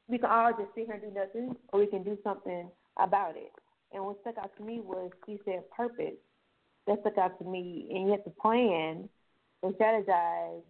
[0.09, 3.36] We can all just sit here and do nothing, or we can do something about
[3.36, 3.52] it.
[3.92, 6.18] And what stuck out to me was she said purpose.
[6.86, 9.09] That stuck out to me, and you have to plan
[9.62, 10.61] and strategize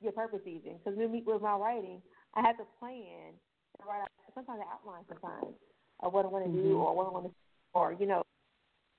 [0.00, 0.78] your purpose even.
[0.78, 2.02] Because when we, with my writing,
[2.34, 3.30] I have to plan
[3.78, 4.02] and write.
[4.02, 5.54] Out, sometimes I outline sometimes
[6.00, 6.68] of what I want to mm-hmm.
[6.68, 7.32] do or what I want to,
[7.74, 8.24] or you know,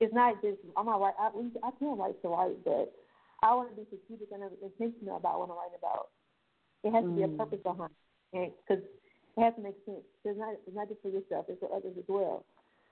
[0.00, 1.14] it's not just I'm not right.
[1.20, 2.92] I, I can't write to write, but
[3.44, 6.08] I want to be strategic and intentional about what I'm writing about.
[6.80, 7.36] It has to be a mm.
[7.36, 7.92] purpose behind
[8.32, 10.00] it because it has to make sense.
[10.24, 12.44] It's not, it's not just for yourself; it's for others as well.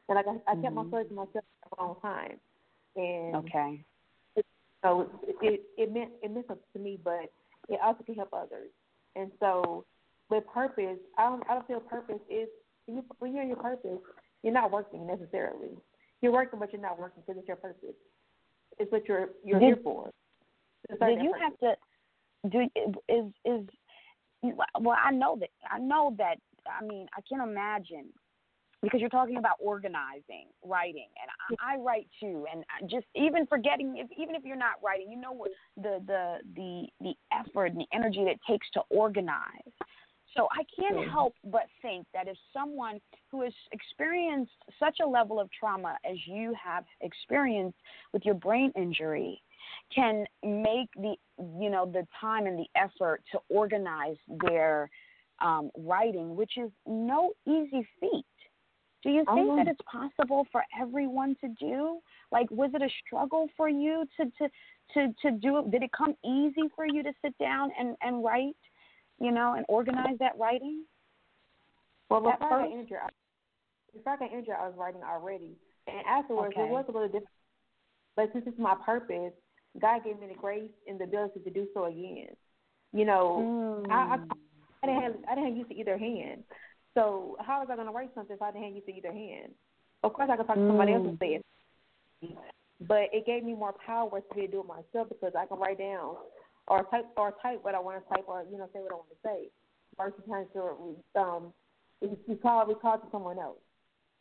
[0.09, 0.89] And like I, I kept my mm-hmm.
[0.93, 2.37] story to myself for a long time.
[2.97, 3.85] And okay.
[4.37, 4.45] It,
[4.85, 7.33] so it, it it meant it meant something to me, but
[7.69, 8.69] it also can help others.
[9.17, 9.85] And so
[10.29, 12.49] with purpose, I don't I don't feel purpose is
[12.87, 14.01] when, you, when you're in your purpose,
[14.43, 15.73] you're not working necessarily.
[16.21, 17.97] You're working, but you're not working because it's your purpose.
[18.79, 20.11] It's what you're you're Did, here for.
[20.89, 21.77] Did you have to
[22.51, 22.69] do
[23.09, 23.67] is is
[24.81, 28.07] well I know that I know that I mean I can imagine
[28.83, 32.47] because you're talking about organizing, writing, and I, I write too.
[32.53, 36.39] And just even forgetting, if, even if you're not writing, you know what the the
[36.57, 39.73] the the effort and the energy that it takes to organize.
[40.37, 45.39] So I can't help but think that if someone who has experienced such a level
[45.39, 47.77] of trauma as you have experienced
[48.13, 49.43] with your brain injury,
[49.95, 51.15] can make the
[51.61, 54.17] you know the time and the effort to organize
[54.49, 54.91] their
[55.41, 58.25] um, writing, which is no easy feat.
[59.03, 61.99] Do you think that it's possible for everyone to do?
[62.31, 64.49] Like, was it a struggle for you to to
[64.95, 65.71] to to do it?
[65.73, 68.57] Did it come easy for you to sit down and and write,
[69.21, 70.85] you know, and organize that writing?
[72.09, 73.01] Well, before I entered,
[73.93, 75.57] before I got injured, I was writing already,
[75.89, 76.63] and afterwards okay.
[76.63, 77.29] it was a little different.
[78.15, 79.33] But since it's my purpose,
[79.81, 82.29] God gave me the grace and the ability to do so again.
[82.93, 83.91] You know, mm.
[83.91, 84.19] I, I
[84.83, 86.45] I didn't have I didn't have use to either hand.
[86.95, 89.13] So how was I going to write something if I didn't have use to either
[89.13, 89.53] hand?
[90.03, 91.41] Of course, I could talk to somebody else and say
[92.21, 92.37] it,
[92.87, 95.47] but it gave me more power to be able to do it myself because I
[95.47, 96.17] can write down
[96.67, 98.97] or type or type what I want to type or you know say what I
[98.97, 99.49] want to say
[99.97, 101.53] versus trying to um
[102.01, 103.59] we call we call to someone else.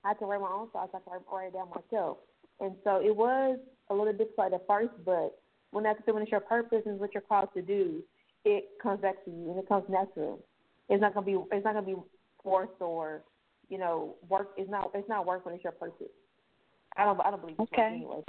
[0.06, 0.93] I had to write my own thoughts.
[0.93, 2.18] I can write it down myself,
[2.60, 3.58] and so it was
[3.92, 5.38] a little difficult at first, but
[5.72, 8.02] when that's when it's your purpose and what you're called to do,
[8.46, 10.44] it comes back to you and it comes natural.
[10.89, 11.96] It's not gonna be it's not gonna be
[12.44, 13.24] forced or
[13.70, 14.50] you know work.
[14.58, 16.08] It's not it's not work when it's your purpose.
[16.98, 17.96] I don't I don't believe it's okay.
[17.96, 18.22] anyway.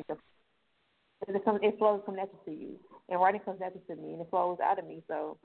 [1.28, 2.76] It comes it flows from natural to you,
[3.08, 5.02] and writing comes natural to me, and it flows out of me.
[5.08, 5.38] So,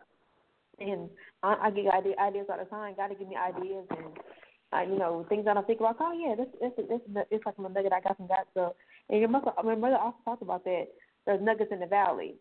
[0.80, 1.09] and
[1.43, 2.95] I, I get idea, ideas all the time.
[2.95, 4.05] Got to give me ideas and.
[4.74, 5.95] Uh, you know things I don't think about.
[6.01, 8.47] Oh yeah, this this this it's like a nugget I got from that.
[8.53, 8.76] So,
[9.09, 10.87] and your mother, my mother also talked about that.
[11.25, 12.35] The nuggets in the valley.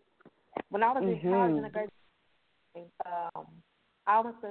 [0.71, 1.27] When I was mm-hmm.
[1.27, 3.47] in college and I graduated, um,
[4.07, 4.49] I went to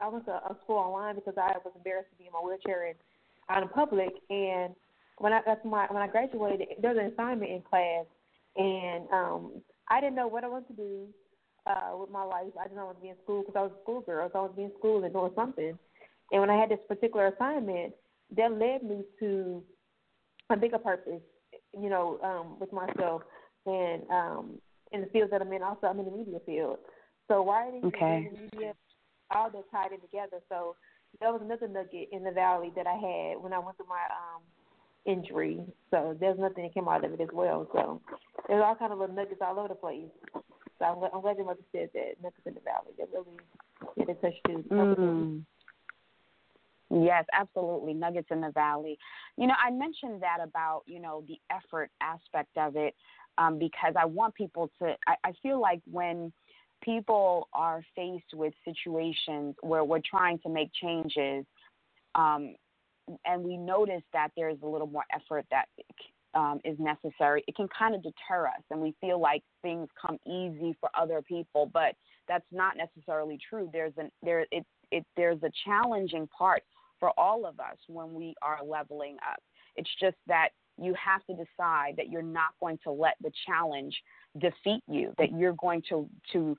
[0.00, 2.88] I went to a school online because I was embarrassed to be in my wheelchair
[2.88, 2.96] and
[3.48, 4.10] out in public.
[4.28, 4.74] And
[5.18, 8.04] when I got to my when I graduated, there was an assignment in class,
[8.56, 9.52] and um,
[9.88, 11.06] I didn't know what I wanted to do
[11.66, 12.52] uh, with my life.
[12.60, 14.52] I didn't want to be in school because I was a schoolgirl, so I wanted
[14.52, 15.78] to be in school and doing something.
[16.30, 17.94] And when I had this particular assignment,
[18.36, 19.62] that led me to
[20.50, 21.22] a bigger purpose,
[21.74, 23.22] you know, um, with myself
[23.66, 24.58] and um,
[24.92, 25.62] in the fields that I'm in.
[25.62, 26.78] Also, I'm in the media field.
[27.28, 28.30] So writing okay.
[28.30, 28.72] and media,
[29.30, 30.40] all that tied in together.
[30.48, 30.76] So
[31.20, 34.02] that was another nugget in the valley that I had when I went through my
[34.10, 34.42] um
[35.06, 35.60] injury.
[35.90, 37.68] So there's nothing that came out of it as well.
[37.72, 38.00] So
[38.46, 40.10] there's all kind of little nuggets all over the place.
[40.78, 42.94] So I'm, I'm glad your mother said that nuggets in the valley.
[42.98, 43.38] That really
[43.96, 44.64] did a touch too.
[44.70, 45.44] Mm.
[46.90, 47.92] Yes, absolutely.
[47.94, 48.98] Nuggets in the valley.
[49.36, 52.94] You know, I mentioned that about, you know, the effort aspect of it
[53.36, 56.32] um, because I want people to, I, I feel like when
[56.82, 61.44] people are faced with situations where we're trying to make changes,
[62.14, 62.54] um,
[63.24, 65.66] and we notice that there's a little more effort that
[66.34, 70.18] um, is necessary, it can kind of deter us, and we feel like things come
[70.26, 71.94] easy for other people, but
[72.28, 73.70] that's not necessarily true.
[73.72, 76.62] There's an there it it there's a challenging part
[76.98, 79.40] for all of us when we are leveling up.
[79.76, 83.96] It's just that you have to decide that you're not going to let the challenge
[84.38, 86.56] defeat you, that you're going to to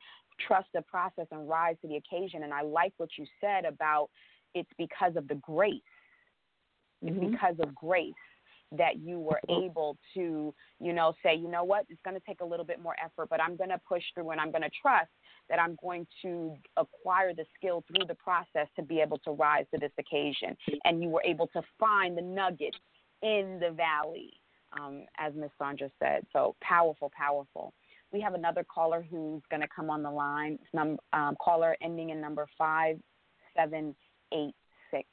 [0.47, 2.43] trust the process and rise to the occasion.
[2.43, 4.09] And I like what you said about
[4.55, 5.81] it's because of the grace.
[7.01, 7.31] It's mm-hmm.
[7.31, 8.13] because of grace
[8.77, 12.41] that you were able to, you know, say, you know what, it's going to take
[12.41, 14.69] a little bit more effort, but I'm going to push through and I'm going to
[14.81, 15.09] trust
[15.49, 19.65] that I'm going to acquire the skill through the process to be able to rise
[19.73, 20.55] to this occasion.
[20.85, 22.77] And you were able to find the nuggets
[23.21, 24.33] in the valley,
[24.79, 26.25] um, as Miss Sandra said.
[26.31, 27.73] So powerful, powerful.
[28.11, 30.59] We have another caller who's going to come on the line.
[30.61, 35.09] It's num- um, caller ending in number 5786.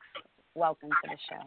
[0.55, 1.41] Welcome to the show.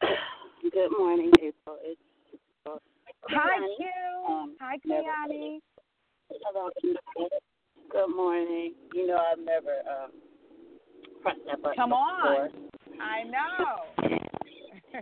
[0.72, 1.78] Good morning, April.
[1.82, 2.00] It's
[3.30, 3.86] Hi, Q.
[4.28, 5.58] Um, Hi, Kiani.
[6.30, 6.70] Hello.
[7.90, 8.74] Good morning.
[8.94, 10.10] You know I've never um,
[11.22, 12.44] pressed that button Come before.
[12.44, 12.50] on.
[13.00, 14.10] I know.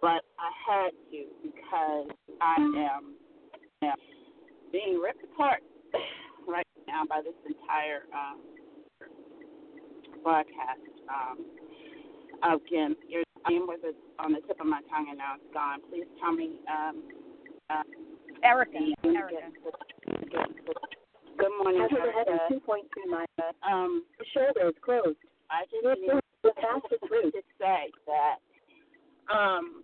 [0.00, 2.08] but I had to because
[2.40, 3.14] I am,
[3.82, 3.94] am
[4.72, 5.62] being ripped apart
[6.48, 8.40] right now by this entire um,
[10.22, 10.80] broadcast.
[11.08, 11.46] Um,
[12.42, 12.96] again,
[13.48, 13.80] name was
[14.18, 15.80] on the tip of my tongue and now it's gone.
[15.90, 16.60] Please tell me.
[16.68, 17.02] Um,
[17.70, 17.82] uh,
[18.44, 18.78] Erica.
[19.04, 19.52] Erica.
[21.38, 22.38] Good morning, Erica.
[22.50, 22.62] 2.2
[23.62, 25.18] Um, the shoulder is closed.
[25.50, 27.32] I just need the fastest route.
[27.32, 28.38] to say that
[29.32, 29.82] um,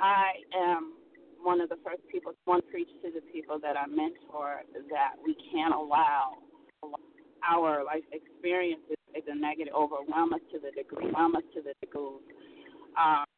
[0.00, 0.94] I am
[1.42, 5.36] one of the first people, one preach to the people that I mentor that we
[5.52, 6.38] can't allow
[7.48, 12.20] our life experiences the negative overwhelm us to the degree, overwhelm us to the degree
[12.98, 13.28] um,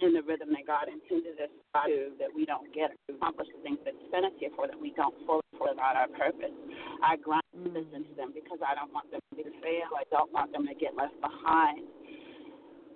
[0.00, 1.52] in the rhythm that God intended us
[1.88, 4.76] to, that we don't get to accomplish the things that sent us here for, that
[4.76, 6.52] we don't fully live out our purpose.
[7.00, 7.72] I grind mm.
[7.72, 9.88] listen to them because I don't want them to fail.
[9.96, 11.84] I don't want them to get left behind.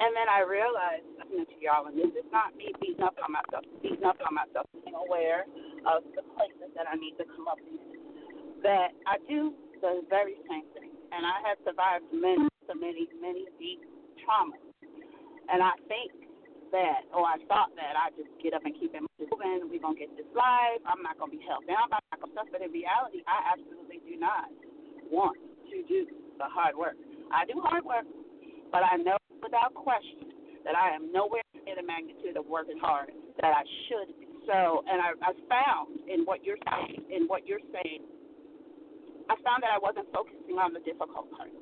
[0.01, 3.37] And then I realized, listening to y'all, and this is not me beating up on
[3.37, 5.45] myself, beating up on myself, being aware
[5.85, 7.77] of the places that I need to come up in,
[8.65, 10.93] that I do the very same thing.
[11.11, 13.83] And I have survived many, many, many deep
[14.23, 14.63] traumas.
[15.51, 16.15] And I think
[16.71, 19.67] that, or I thought that I just get up and keep it moving.
[19.67, 20.81] We're going to get this live.
[20.87, 22.47] I'm not going to be held down by stuff.
[22.55, 24.47] But in reality, I absolutely do not
[25.11, 25.37] want
[25.75, 26.07] to do
[26.39, 26.95] the hard work.
[27.35, 28.07] I do hard work,
[28.71, 30.31] but I know without question
[30.63, 33.11] that I am nowhere near the magnitude of working hard
[33.41, 34.27] that I should be.
[34.47, 38.05] so, and I, I found in what you're saying, in what you're saying,
[39.31, 41.55] I found that I wasn't focusing on the difficult part.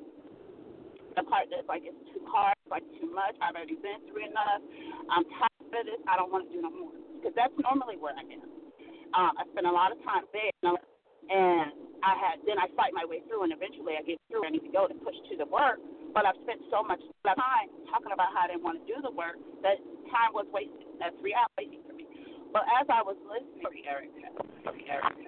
[1.13, 3.37] The part that's like it's too hard, like too much.
[3.45, 4.65] I've already been through enough.
[5.13, 6.01] I'm tired of this.
[6.09, 6.97] I don't want to do no more.
[7.21, 8.49] Because that's normally where I am.
[9.13, 10.49] Um, I spend a lot of time there,
[11.29, 11.69] and
[12.01, 14.45] I had then I fight my way through, and eventually I get through.
[14.45, 15.77] I need to go to push to the work,
[16.13, 19.13] but I've spent so much time talking about how I didn't want to do the
[19.13, 19.77] work that
[20.09, 20.89] time was wasted.
[20.97, 22.09] That's reality for me.
[22.49, 24.25] But as I was listening to Erica,
[24.89, 25.18] Erica,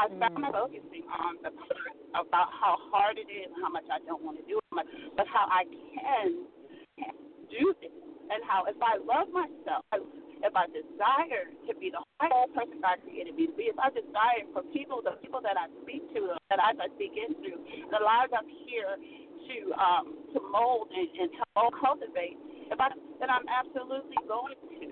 [0.00, 0.48] I found mm.
[0.48, 4.44] focusing on the part about how hard it is, how much I don't want to
[4.48, 6.48] do it, but how I can
[7.52, 7.92] do this,
[8.32, 9.84] and how if I love myself,
[10.40, 13.92] if I desire to be the whole person God created me to be, if I
[13.92, 17.60] desire for people, the people that I speak to, that I speak into,
[17.92, 22.40] the lives I'm here to um, to mold and, and help cultivate,
[22.72, 22.88] if I
[23.20, 24.86] then I'm absolutely going to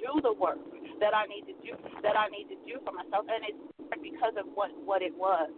[0.00, 0.64] do the work
[1.04, 4.34] that I need to do that I need to do for myself, and it's because
[4.38, 5.50] of what what it was.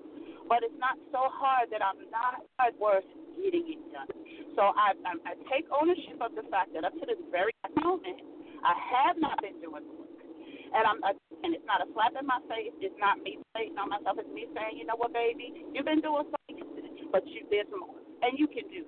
[0.48, 2.40] But it's not so hard that I'm not
[2.80, 3.04] worth
[3.36, 4.08] getting it done.
[4.56, 8.20] So I, I I take ownership of the fact that up to this very moment,
[8.64, 10.20] I have not been doing the work,
[10.74, 10.98] and I'm
[11.44, 12.74] and it's not a slap in my face.
[12.82, 14.18] It's not me saying on myself.
[14.18, 16.58] It's me saying, you know what, baby, you've been doing something,
[17.12, 18.82] but you there's more, and you can do.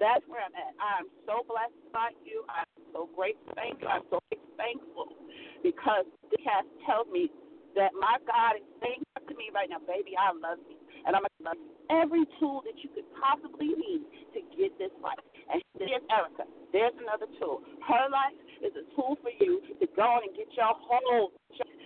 [0.00, 0.74] That's where I'm at.
[0.80, 2.42] I'm so blessed by you.
[2.50, 3.52] I'm so grateful.
[3.54, 3.86] Thank you.
[3.86, 4.18] I'm so
[4.58, 5.14] thankful
[5.62, 7.30] because the cast tells me
[7.76, 10.78] that my God is saying to me right now, baby, I love you.
[11.06, 11.70] And I'm going to love you.
[11.90, 14.02] Every tool that you could possibly need
[14.36, 15.18] to get this life.
[15.50, 16.46] And here's Erica.
[16.70, 17.60] There's another tool.
[17.84, 21.34] Her life is a tool for you to go on and get your whole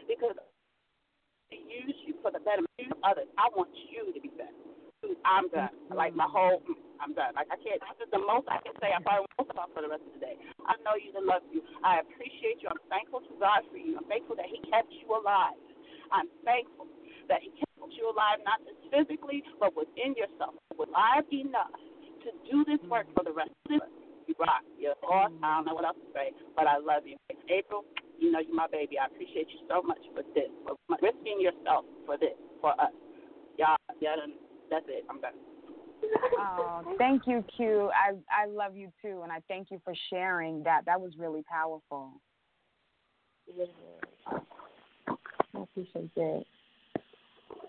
[0.07, 0.37] because
[1.51, 3.31] to use you for the betterment of others.
[3.39, 4.55] I want you to be better.
[5.23, 5.71] I'm done.
[5.95, 6.63] Like my whole
[6.99, 7.37] I'm done.
[7.37, 7.79] Like I can't.
[7.79, 8.91] This is the most I can say.
[8.91, 10.37] I probably won't talk for the rest of the day.
[10.67, 11.63] I know you and love you.
[11.85, 12.73] I appreciate you.
[12.73, 13.95] I'm thankful to God for you.
[14.01, 15.55] I'm thankful that He kept you alive.
[16.13, 16.87] I'm thankful
[17.29, 21.73] that He kept you alive, not just physically, but within yourself, alive enough
[22.27, 23.87] to do this work for the rest of the
[24.27, 24.67] You rock.
[24.79, 25.39] You're awesome.
[25.43, 27.17] I don't know what else to say, but I love you.
[27.49, 27.85] April,
[28.19, 28.99] you know you're my baby.
[28.99, 32.93] I appreciate you so much for this, for risking yourself for this, for us.
[33.59, 34.17] Y'all, yeah,
[34.71, 35.05] that's it.
[35.09, 35.39] I'm done.
[36.39, 37.91] oh, thank you, Q.
[37.95, 40.85] I I love you too, and I thank you for sharing that.
[40.87, 42.21] That was really powerful.
[43.47, 43.65] Yeah.
[45.57, 46.45] I appreciate that.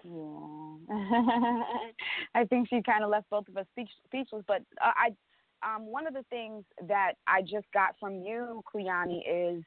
[0.03, 0.77] Yeah,
[2.35, 4.43] I think she kind of left both of us speech, speechless.
[4.47, 9.21] But uh, I, um, one of the things that I just got from you, Cleone,
[9.27, 9.63] is,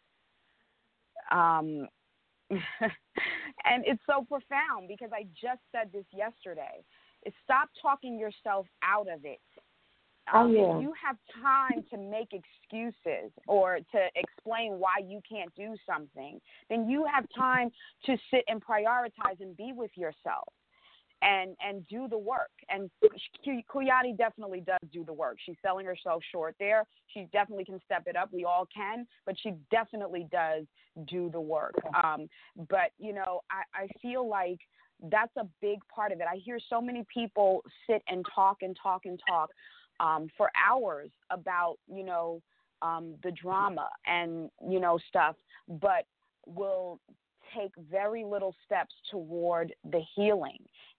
[1.30, 1.88] um,
[2.50, 6.82] and it's so profound because I just said this yesterday
[7.26, 9.40] is stop talking yourself out of it.
[10.32, 10.76] Oh, yeah.
[10.76, 16.40] If you have time to make excuses or to explain why you can't do something,
[16.68, 17.70] then you have time
[18.06, 20.52] to sit and prioritize and be with yourself
[21.22, 22.50] and and do the work.
[22.68, 22.90] And
[23.68, 25.36] Cleone definitely does do the work.
[25.44, 26.84] She's selling herself short there.
[27.08, 28.30] She definitely can step it up.
[28.32, 30.64] We all can, but she definitely does
[31.08, 31.74] do the work.
[32.02, 32.28] Um,
[32.68, 34.58] but you know, I, I feel like
[35.10, 36.26] that's a big part of it.
[36.30, 39.50] I hear so many people sit and talk and talk and talk
[40.00, 42.42] um, for hours about, you know,
[42.82, 45.36] um, the drama and, you know, stuff,
[45.68, 46.04] but
[46.46, 46.98] will
[47.56, 50.58] take very little steps toward the healing.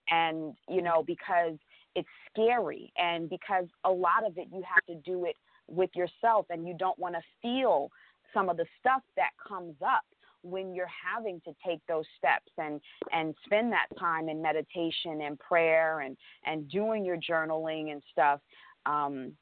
[0.09, 1.57] And, you know, because
[1.95, 5.35] it's scary and because a lot of it you have to do it
[5.67, 7.89] with yourself and you don't want to feel
[8.33, 10.03] some of the stuff that comes up
[10.43, 12.81] when you're having to take those steps and
[13.11, 18.39] and spend that time in meditation and prayer and and doing your journaling and stuff
[18.85, 19.33] um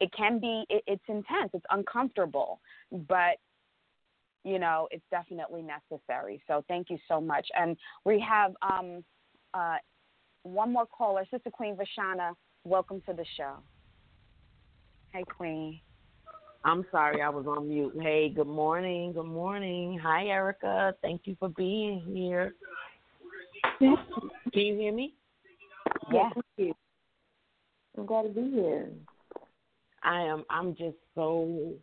[0.00, 2.60] it can be it, it's intense it's uncomfortable
[3.08, 3.36] but
[4.44, 9.04] you know it's definitely necessary so thank you so much and we have um
[9.54, 9.76] uh
[10.42, 12.32] one more caller sister queen vashana
[12.64, 13.56] welcome to the show
[15.12, 15.80] hey queen
[16.64, 17.92] I'm sorry, I was on mute.
[18.00, 19.12] Hey, good morning.
[19.12, 19.98] Good morning.
[20.00, 20.94] Hi, Erica.
[21.02, 22.54] Thank you for being here.
[23.80, 23.96] Can
[24.52, 25.14] you hear me?
[26.12, 26.32] Yes.
[26.56, 26.72] Yeah.
[27.96, 28.88] I'm glad to be here.
[30.02, 30.44] I am.
[30.50, 31.74] I'm just so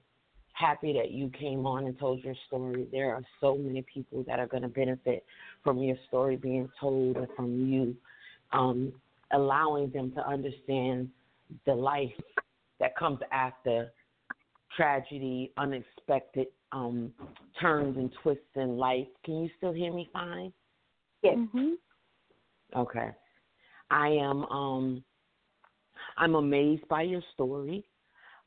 [0.53, 2.87] happy that you came on and told your story.
[2.91, 5.23] There are so many people that are going to benefit
[5.63, 7.95] from your story being told and from you
[8.51, 8.91] um,
[9.31, 11.09] allowing them to understand
[11.65, 12.11] the life
[12.79, 13.91] that comes after
[14.75, 17.11] tragedy, unexpected um,
[17.59, 19.07] turns and twists in life.
[19.23, 20.51] Can you still hear me fine?
[21.23, 21.37] Yes.
[21.37, 21.73] Mm-hmm.
[22.75, 23.09] Okay.
[23.91, 25.03] I am um
[26.17, 27.85] I'm amazed by your story,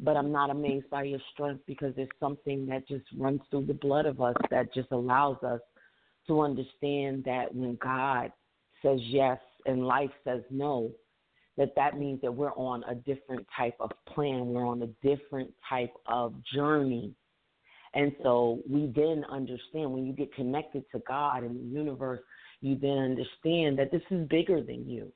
[0.00, 3.74] but I'm not amazed by your strength because there's something that just runs through the
[3.74, 5.61] blood of us that just allows us
[6.26, 8.32] to understand that when God
[8.82, 10.90] says yes and life says no,
[11.57, 14.46] that that means that we're on a different type of plan.
[14.48, 17.14] We're on a different type of journey.
[17.94, 22.20] And so we then understand when you get connected to God and the universe,
[22.62, 25.12] you then understand that this is bigger than you.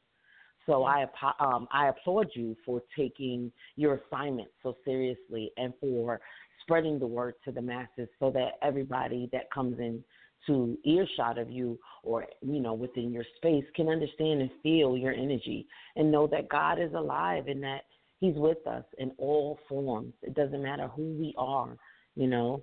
[0.67, 1.07] So I
[1.39, 6.21] um, I applaud you for taking your assignment so seriously and for
[6.63, 10.03] spreading the word to the masses so that everybody that comes in
[10.47, 15.13] to earshot of you or you know within your space can understand and feel your
[15.13, 17.83] energy and know that God is alive and that
[18.21, 20.15] he's with us in all forms.
[20.23, 21.77] It doesn't matter who we are,
[22.15, 22.63] you know.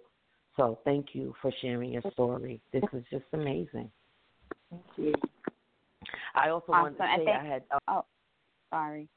[0.57, 2.61] So thank you for sharing your story.
[2.71, 3.89] This is just amazing.
[4.69, 5.13] Thank you.
[6.35, 6.95] I also awesome.
[6.97, 7.63] wanted to say I had.
[7.71, 8.05] Uh, oh,
[8.71, 9.07] sorry.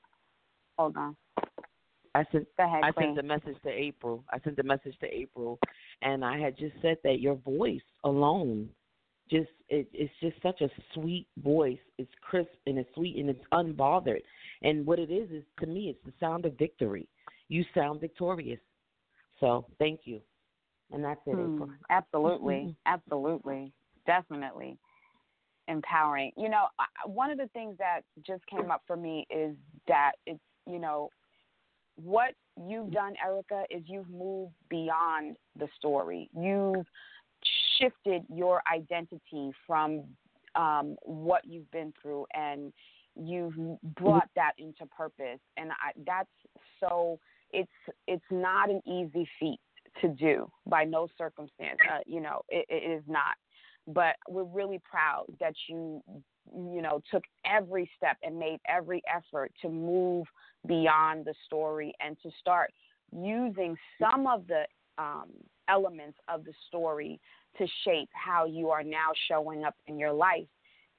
[0.78, 1.16] Hold on.
[2.14, 4.24] I sent Go ahead, I sent a message to April.
[4.32, 5.58] I sent a message to April,
[6.00, 8.70] and I had just said that your voice alone,
[9.30, 11.78] just it, it's just such a sweet voice.
[11.98, 14.22] It's crisp and it's sweet and it's unbothered.
[14.62, 17.06] And what it is is to me, it's the sound of victory.
[17.48, 18.60] You sound victorious.
[19.38, 20.20] So thank you.
[20.92, 21.70] And that's it, Hmm, April.
[21.90, 23.72] absolutely, absolutely,
[24.06, 24.78] definitely
[25.68, 26.32] empowering.
[26.36, 26.66] You know,
[27.06, 29.56] one of the things that just came up for me is
[29.88, 31.10] that it's you know
[31.96, 32.34] what
[32.68, 36.28] you've done, Erica, is you've moved beyond the story.
[36.38, 36.86] You've
[37.78, 40.04] shifted your identity from
[40.54, 42.72] um, what you've been through, and
[43.14, 43.54] you've
[43.96, 45.40] brought that into purpose.
[45.56, 46.30] And I, that's
[46.80, 47.18] so.
[47.52, 47.70] It's
[48.06, 49.60] it's not an easy feat
[50.00, 51.78] to do by no circumstance.
[51.90, 53.36] Uh, you know, it, it is not.
[53.86, 56.02] But we're really proud that you,
[56.52, 60.26] you know, took every step and made every effort to move
[60.66, 62.72] beyond the story and to start
[63.12, 64.64] using some of the
[64.98, 65.30] um,
[65.68, 67.20] elements of the story
[67.58, 70.48] to shape how you are now showing up in your life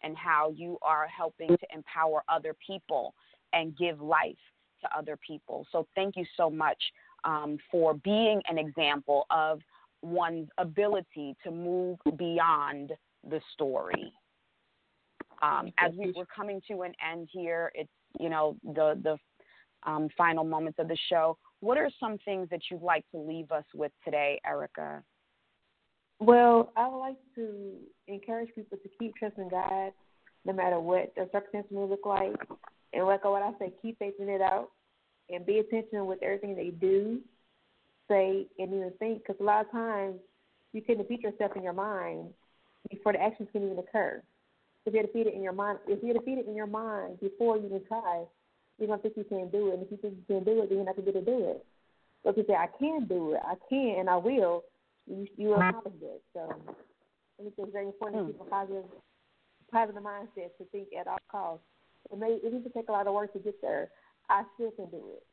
[0.03, 3.13] and how you are helping to empower other people
[3.53, 4.37] and give life
[4.81, 5.65] to other people.
[5.71, 6.81] So, thank you so much
[7.23, 9.59] um, for being an example of
[10.01, 12.93] one's ability to move beyond
[13.29, 14.13] the story.
[15.41, 17.89] Um, as we, we're coming to an end here, it's
[18.19, 19.17] you know the the
[19.89, 21.37] um, final moments of the show.
[21.59, 25.03] What are some things that you'd like to leave us with today, Erica?
[26.19, 27.73] Well, I would like to
[28.07, 29.91] encourage people to keep trusting God,
[30.45, 32.35] no matter what the circumstances may look like.
[32.93, 34.69] And like what I say, keep faithing it out
[35.29, 37.21] and be attention with everything they do,
[38.07, 39.19] say, and even think.
[39.19, 40.15] Because a lot of times
[40.73, 42.29] you can defeat yourself in your mind
[42.89, 44.21] before the actions can even occur.
[44.85, 47.81] If you're defeated in your mind, if you're defeated in your mind before you even
[47.87, 48.23] try,
[48.77, 49.73] you're gonna think you can't do it.
[49.75, 51.37] And if you think you can't do it, then you're not gonna be able to
[51.37, 51.65] do it.
[52.23, 54.63] But if you say I can do it, I can, and I will,
[55.07, 56.21] you you accomplish it.
[56.33, 58.49] So I think it's very important to keep a hmm.
[58.49, 58.85] positive
[59.71, 61.65] positive mindset to think at all costs.
[62.11, 63.89] It may it needs to take a lot of work to get there.
[64.29, 65.23] I still can do it.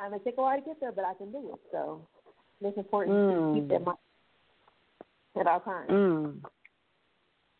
[0.00, 1.60] I may take a while to get there, but I can do it.
[1.72, 2.06] So
[2.60, 3.54] it's important Mm.
[3.54, 3.98] to keep that mind
[5.36, 5.90] at all times.
[5.90, 6.50] Mm.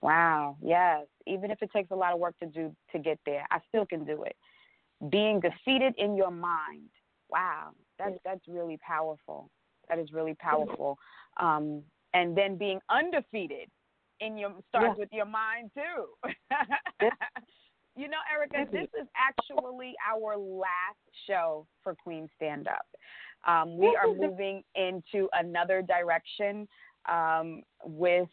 [0.03, 0.57] Wow.
[0.63, 1.07] Yes.
[1.27, 3.87] Even if it takes a lot of work to do to get there, I still
[3.87, 4.37] can do it.
[5.11, 6.91] Being defeated in your mind.
[7.29, 7.73] Wow.
[7.99, 9.51] That's that's really powerful.
[9.89, 10.99] That is really powerful.
[11.39, 11.83] Um,
[12.15, 13.71] and then being undefeated
[14.21, 15.01] in your starts Yeah.
[15.01, 16.31] with your mind too.
[17.97, 22.87] you know, Erica, this is actually our last show for Queen Stand Up.
[23.47, 26.69] Um, we are moving into another direction
[27.09, 28.29] um, with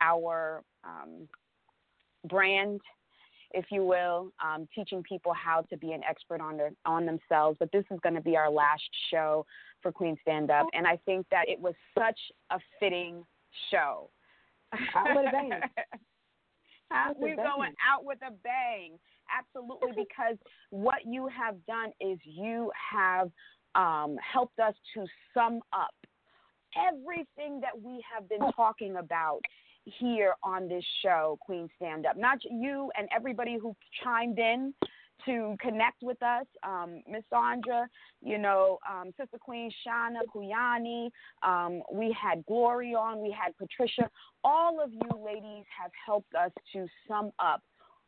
[0.00, 1.28] our um,
[2.28, 2.80] brand,
[3.52, 7.56] if you will, um, teaching people how to be an expert on their on themselves.
[7.60, 9.46] But this is going to be our last show
[9.82, 12.18] for Queen Stand Up, and I think that it was such
[12.50, 13.24] a fitting
[13.70, 14.10] show.
[14.94, 15.50] Out with a bang.
[17.18, 18.98] We're going out with a bang,
[19.36, 20.36] absolutely, because
[20.70, 23.30] what you have done is you have
[23.74, 25.94] um, helped us to sum up
[26.76, 29.40] everything that we have been talking about
[29.84, 32.16] here on this show, Queen Stand Up.
[32.16, 34.74] Not you and everybody who chimed in
[35.24, 37.88] to connect with us, um, Miss Sandra,
[38.22, 41.10] you know, um, Sister Queen Shana Kuyani.
[41.42, 44.10] Um, we had Glory on, we had Patricia.
[44.44, 47.62] All of you ladies have helped us to sum up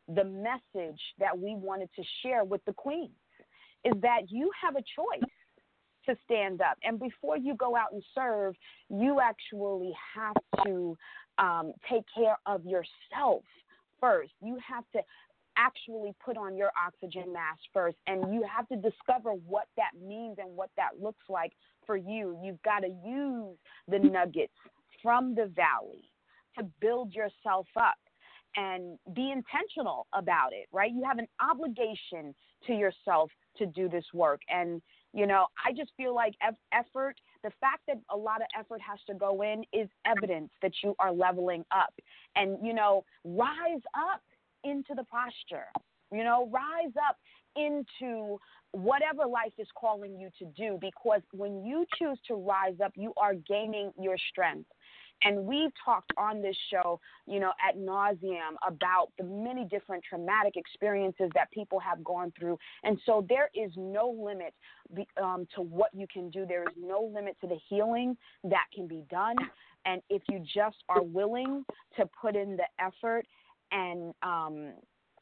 [0.07, 3.11] the message that we wanted to share with the queens.
[3.85, 5.29] Is that you have a choice
[6.05, 6.77] to stand up.
[6.83, 8.55] And before you go out and serve,
[8.89, 10.97] you actually have to
[11.37, 13.43] um, take care of yourself
[13.99, 14.31] first.
[14.41, 15.01] You have to
[15.59, 17.97] actually put on your oxygen mask first.
[18.07, 21.51] And you have to discover what that means and what that looks like
[21.85, 22.39] for you.
[22.43, 23.57] You've got to use
[23.87, 24.53] the nuggets
[25.03, 26.09] from the valley
[26.57, 27.97] to build yourself up
[28.55, 30.91] and be intentional about it, right?
[30.91, 32.33] You have an obligation
[32.65, 34.41] to yourself to do this work.
[34.49, 34.81] And,
[35.13, 36.33] you know, I just feel like
[36.73, 40.71] effort, the fact that a lot of effort has to go in is evidence that
[40.83, 41.93] you are leveling up.
[42.35, 44.21] And, you know, rise up
[44.63, 45.65] into the posture,
[46.11, 47.17] you know, rise up
[47.55, 48.37] into
[48.71, 53.13] whatever life is calling you to do because when you choose to rise up, you
[53.17, 54.69] are gaining your strength.
[55.23, 60.53] And we've talked on this show, you know, at nauseum about the many different traumatic
[60.55, 62.57] experiences that people have gone through.
[62.83, 64.53] And so there is no limit
[65.21, 66.45] um, to what you can do.
[66.45, 69.35] There is no limit to the healing that can be done.
[69.85, 71.65] And if you just are willing
[71.97, 73.25] to put in the effort,
[73.71, 74.73] and um,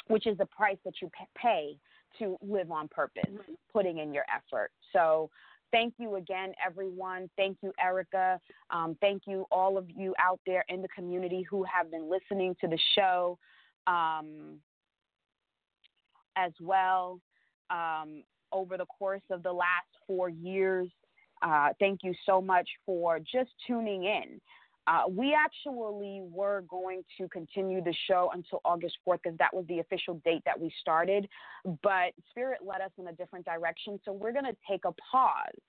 [0.08, 1.78] which is the price that you pay
[2.20, 3.54] to live on purpose, mm-hmm.
[3.72, 4.72] putting in your effort.
[4.94, 5.30] So
[5.72, 7.30] Thank you again, everyone.
[7.36, 8.40] Thank you, Erica.
[8.70, 12.56] Um, thank you, all of you out there in the community who have been listening
[12.62, 13.38] to the show
[13.86, 14.60] um,
[16.38, 17.20] as well
[17.70, 20.88] um, over the course of the last four years.
[21.42, 24.40] Uh, thank you so much for just tuning in.
[24.88, 29.66] Uh, we actually were going to continue the show until August 4th because that was
[29.68, 31.28] the official date that we started.
[31.84, 34.00] But Spirit led us in a different direction.
[34.06, 35.62] So we're going to take a pause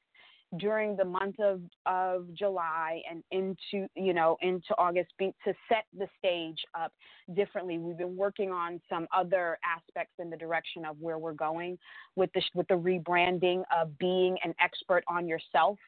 [0.56, 6.06] during the month of, of July and into you know into August to set the
[6.18, 6.92] stage up
[7.34, 7.78] differently.
[7.78, 11.78] We've been working on some other aspects in the direction of where we're going
[12.16, 15.78] with the with the rebranding of being an expert on yourself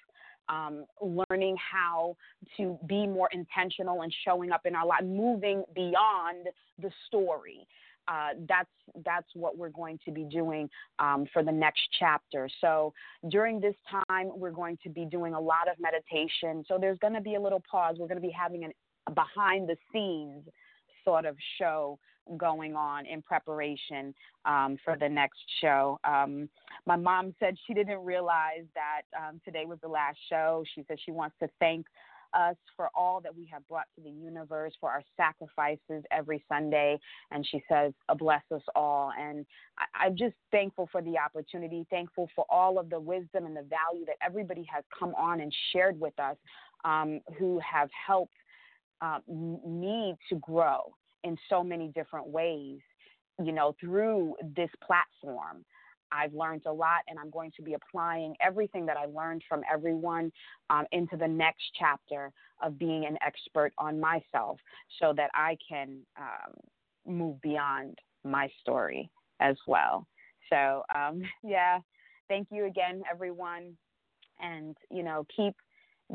[0.49, 2.17] um, learning how
[2.57, 6.49] to be more intentional and showing up in our life, moving beyond
[6.81, 7.67] the story.
[8.09, 8.69] Uh, that's
[9.05, 10.69] that's what we're going to be doing
[10.99, 12.49] um, for the next chapter.
[12.61, 12.93] So
[13.29, 13.77] during this
[14.09, 16.65] time, we're going to be doing a lot of meditation.
[16.67, 17.97] So there's going to be a little pause.
[17.99, 18.73] We're going to be having an,
[19.07, 20.45] a behind the scenes
[21.05, 21.99] sort of show
[22.37, 24.15] going on in preparation
[24.45, 25.99] um, for the next show.
[26.05, 26.49] Um,
[26.87, 30.65] my mom said she didn't realize that um, today was the last show.
[30.75, 31.87] She said she wants to thank
[32.33, 36.99] us for all that we have brought to the universe, for our sacrifices every Sunday.
[37.31, 39.13] And she says, bless us all.
[39.19, 39.45] And
[39.95, 43.63] I, am just thankful for the opportunity, thankful for all of the wisdom and the
[43.63, 46.37] value that everybody has come on and shared with us
[46.85, 48.35] um, who have helped
[49.03, 50.93] uh, me to grow
[51.25, 52.79] in so many different ways,
[53.43, 55.65] you know, through this platform.
[56.13, 59.63] I've learned a lot, and I'm going to be applying everything that I learned from
[59.73, 60.33] everyone
[60.69, 64.59] um, into the next chapter of being an expert on myself
[65.01, 66.55] so that I can um,
[67.07, 69.09] move beyond my story
[69.41, 70.07] as well.
[70.51, 71.79] So, um, yeah,
[72.29, 73.77] thank you again, everyone.
[74.41, 75.55] And, you know, keep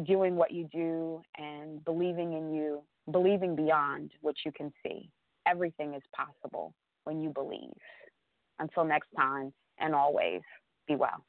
[0.05, 2.81] doing what you do and believing in you
[3.11, 5.09] believing beyond what you can see.
[5.47, 7.73] Everything is possible when you believe.
[8.59, 10.41] Until next time, and always,
[10.87, 11.25] be well.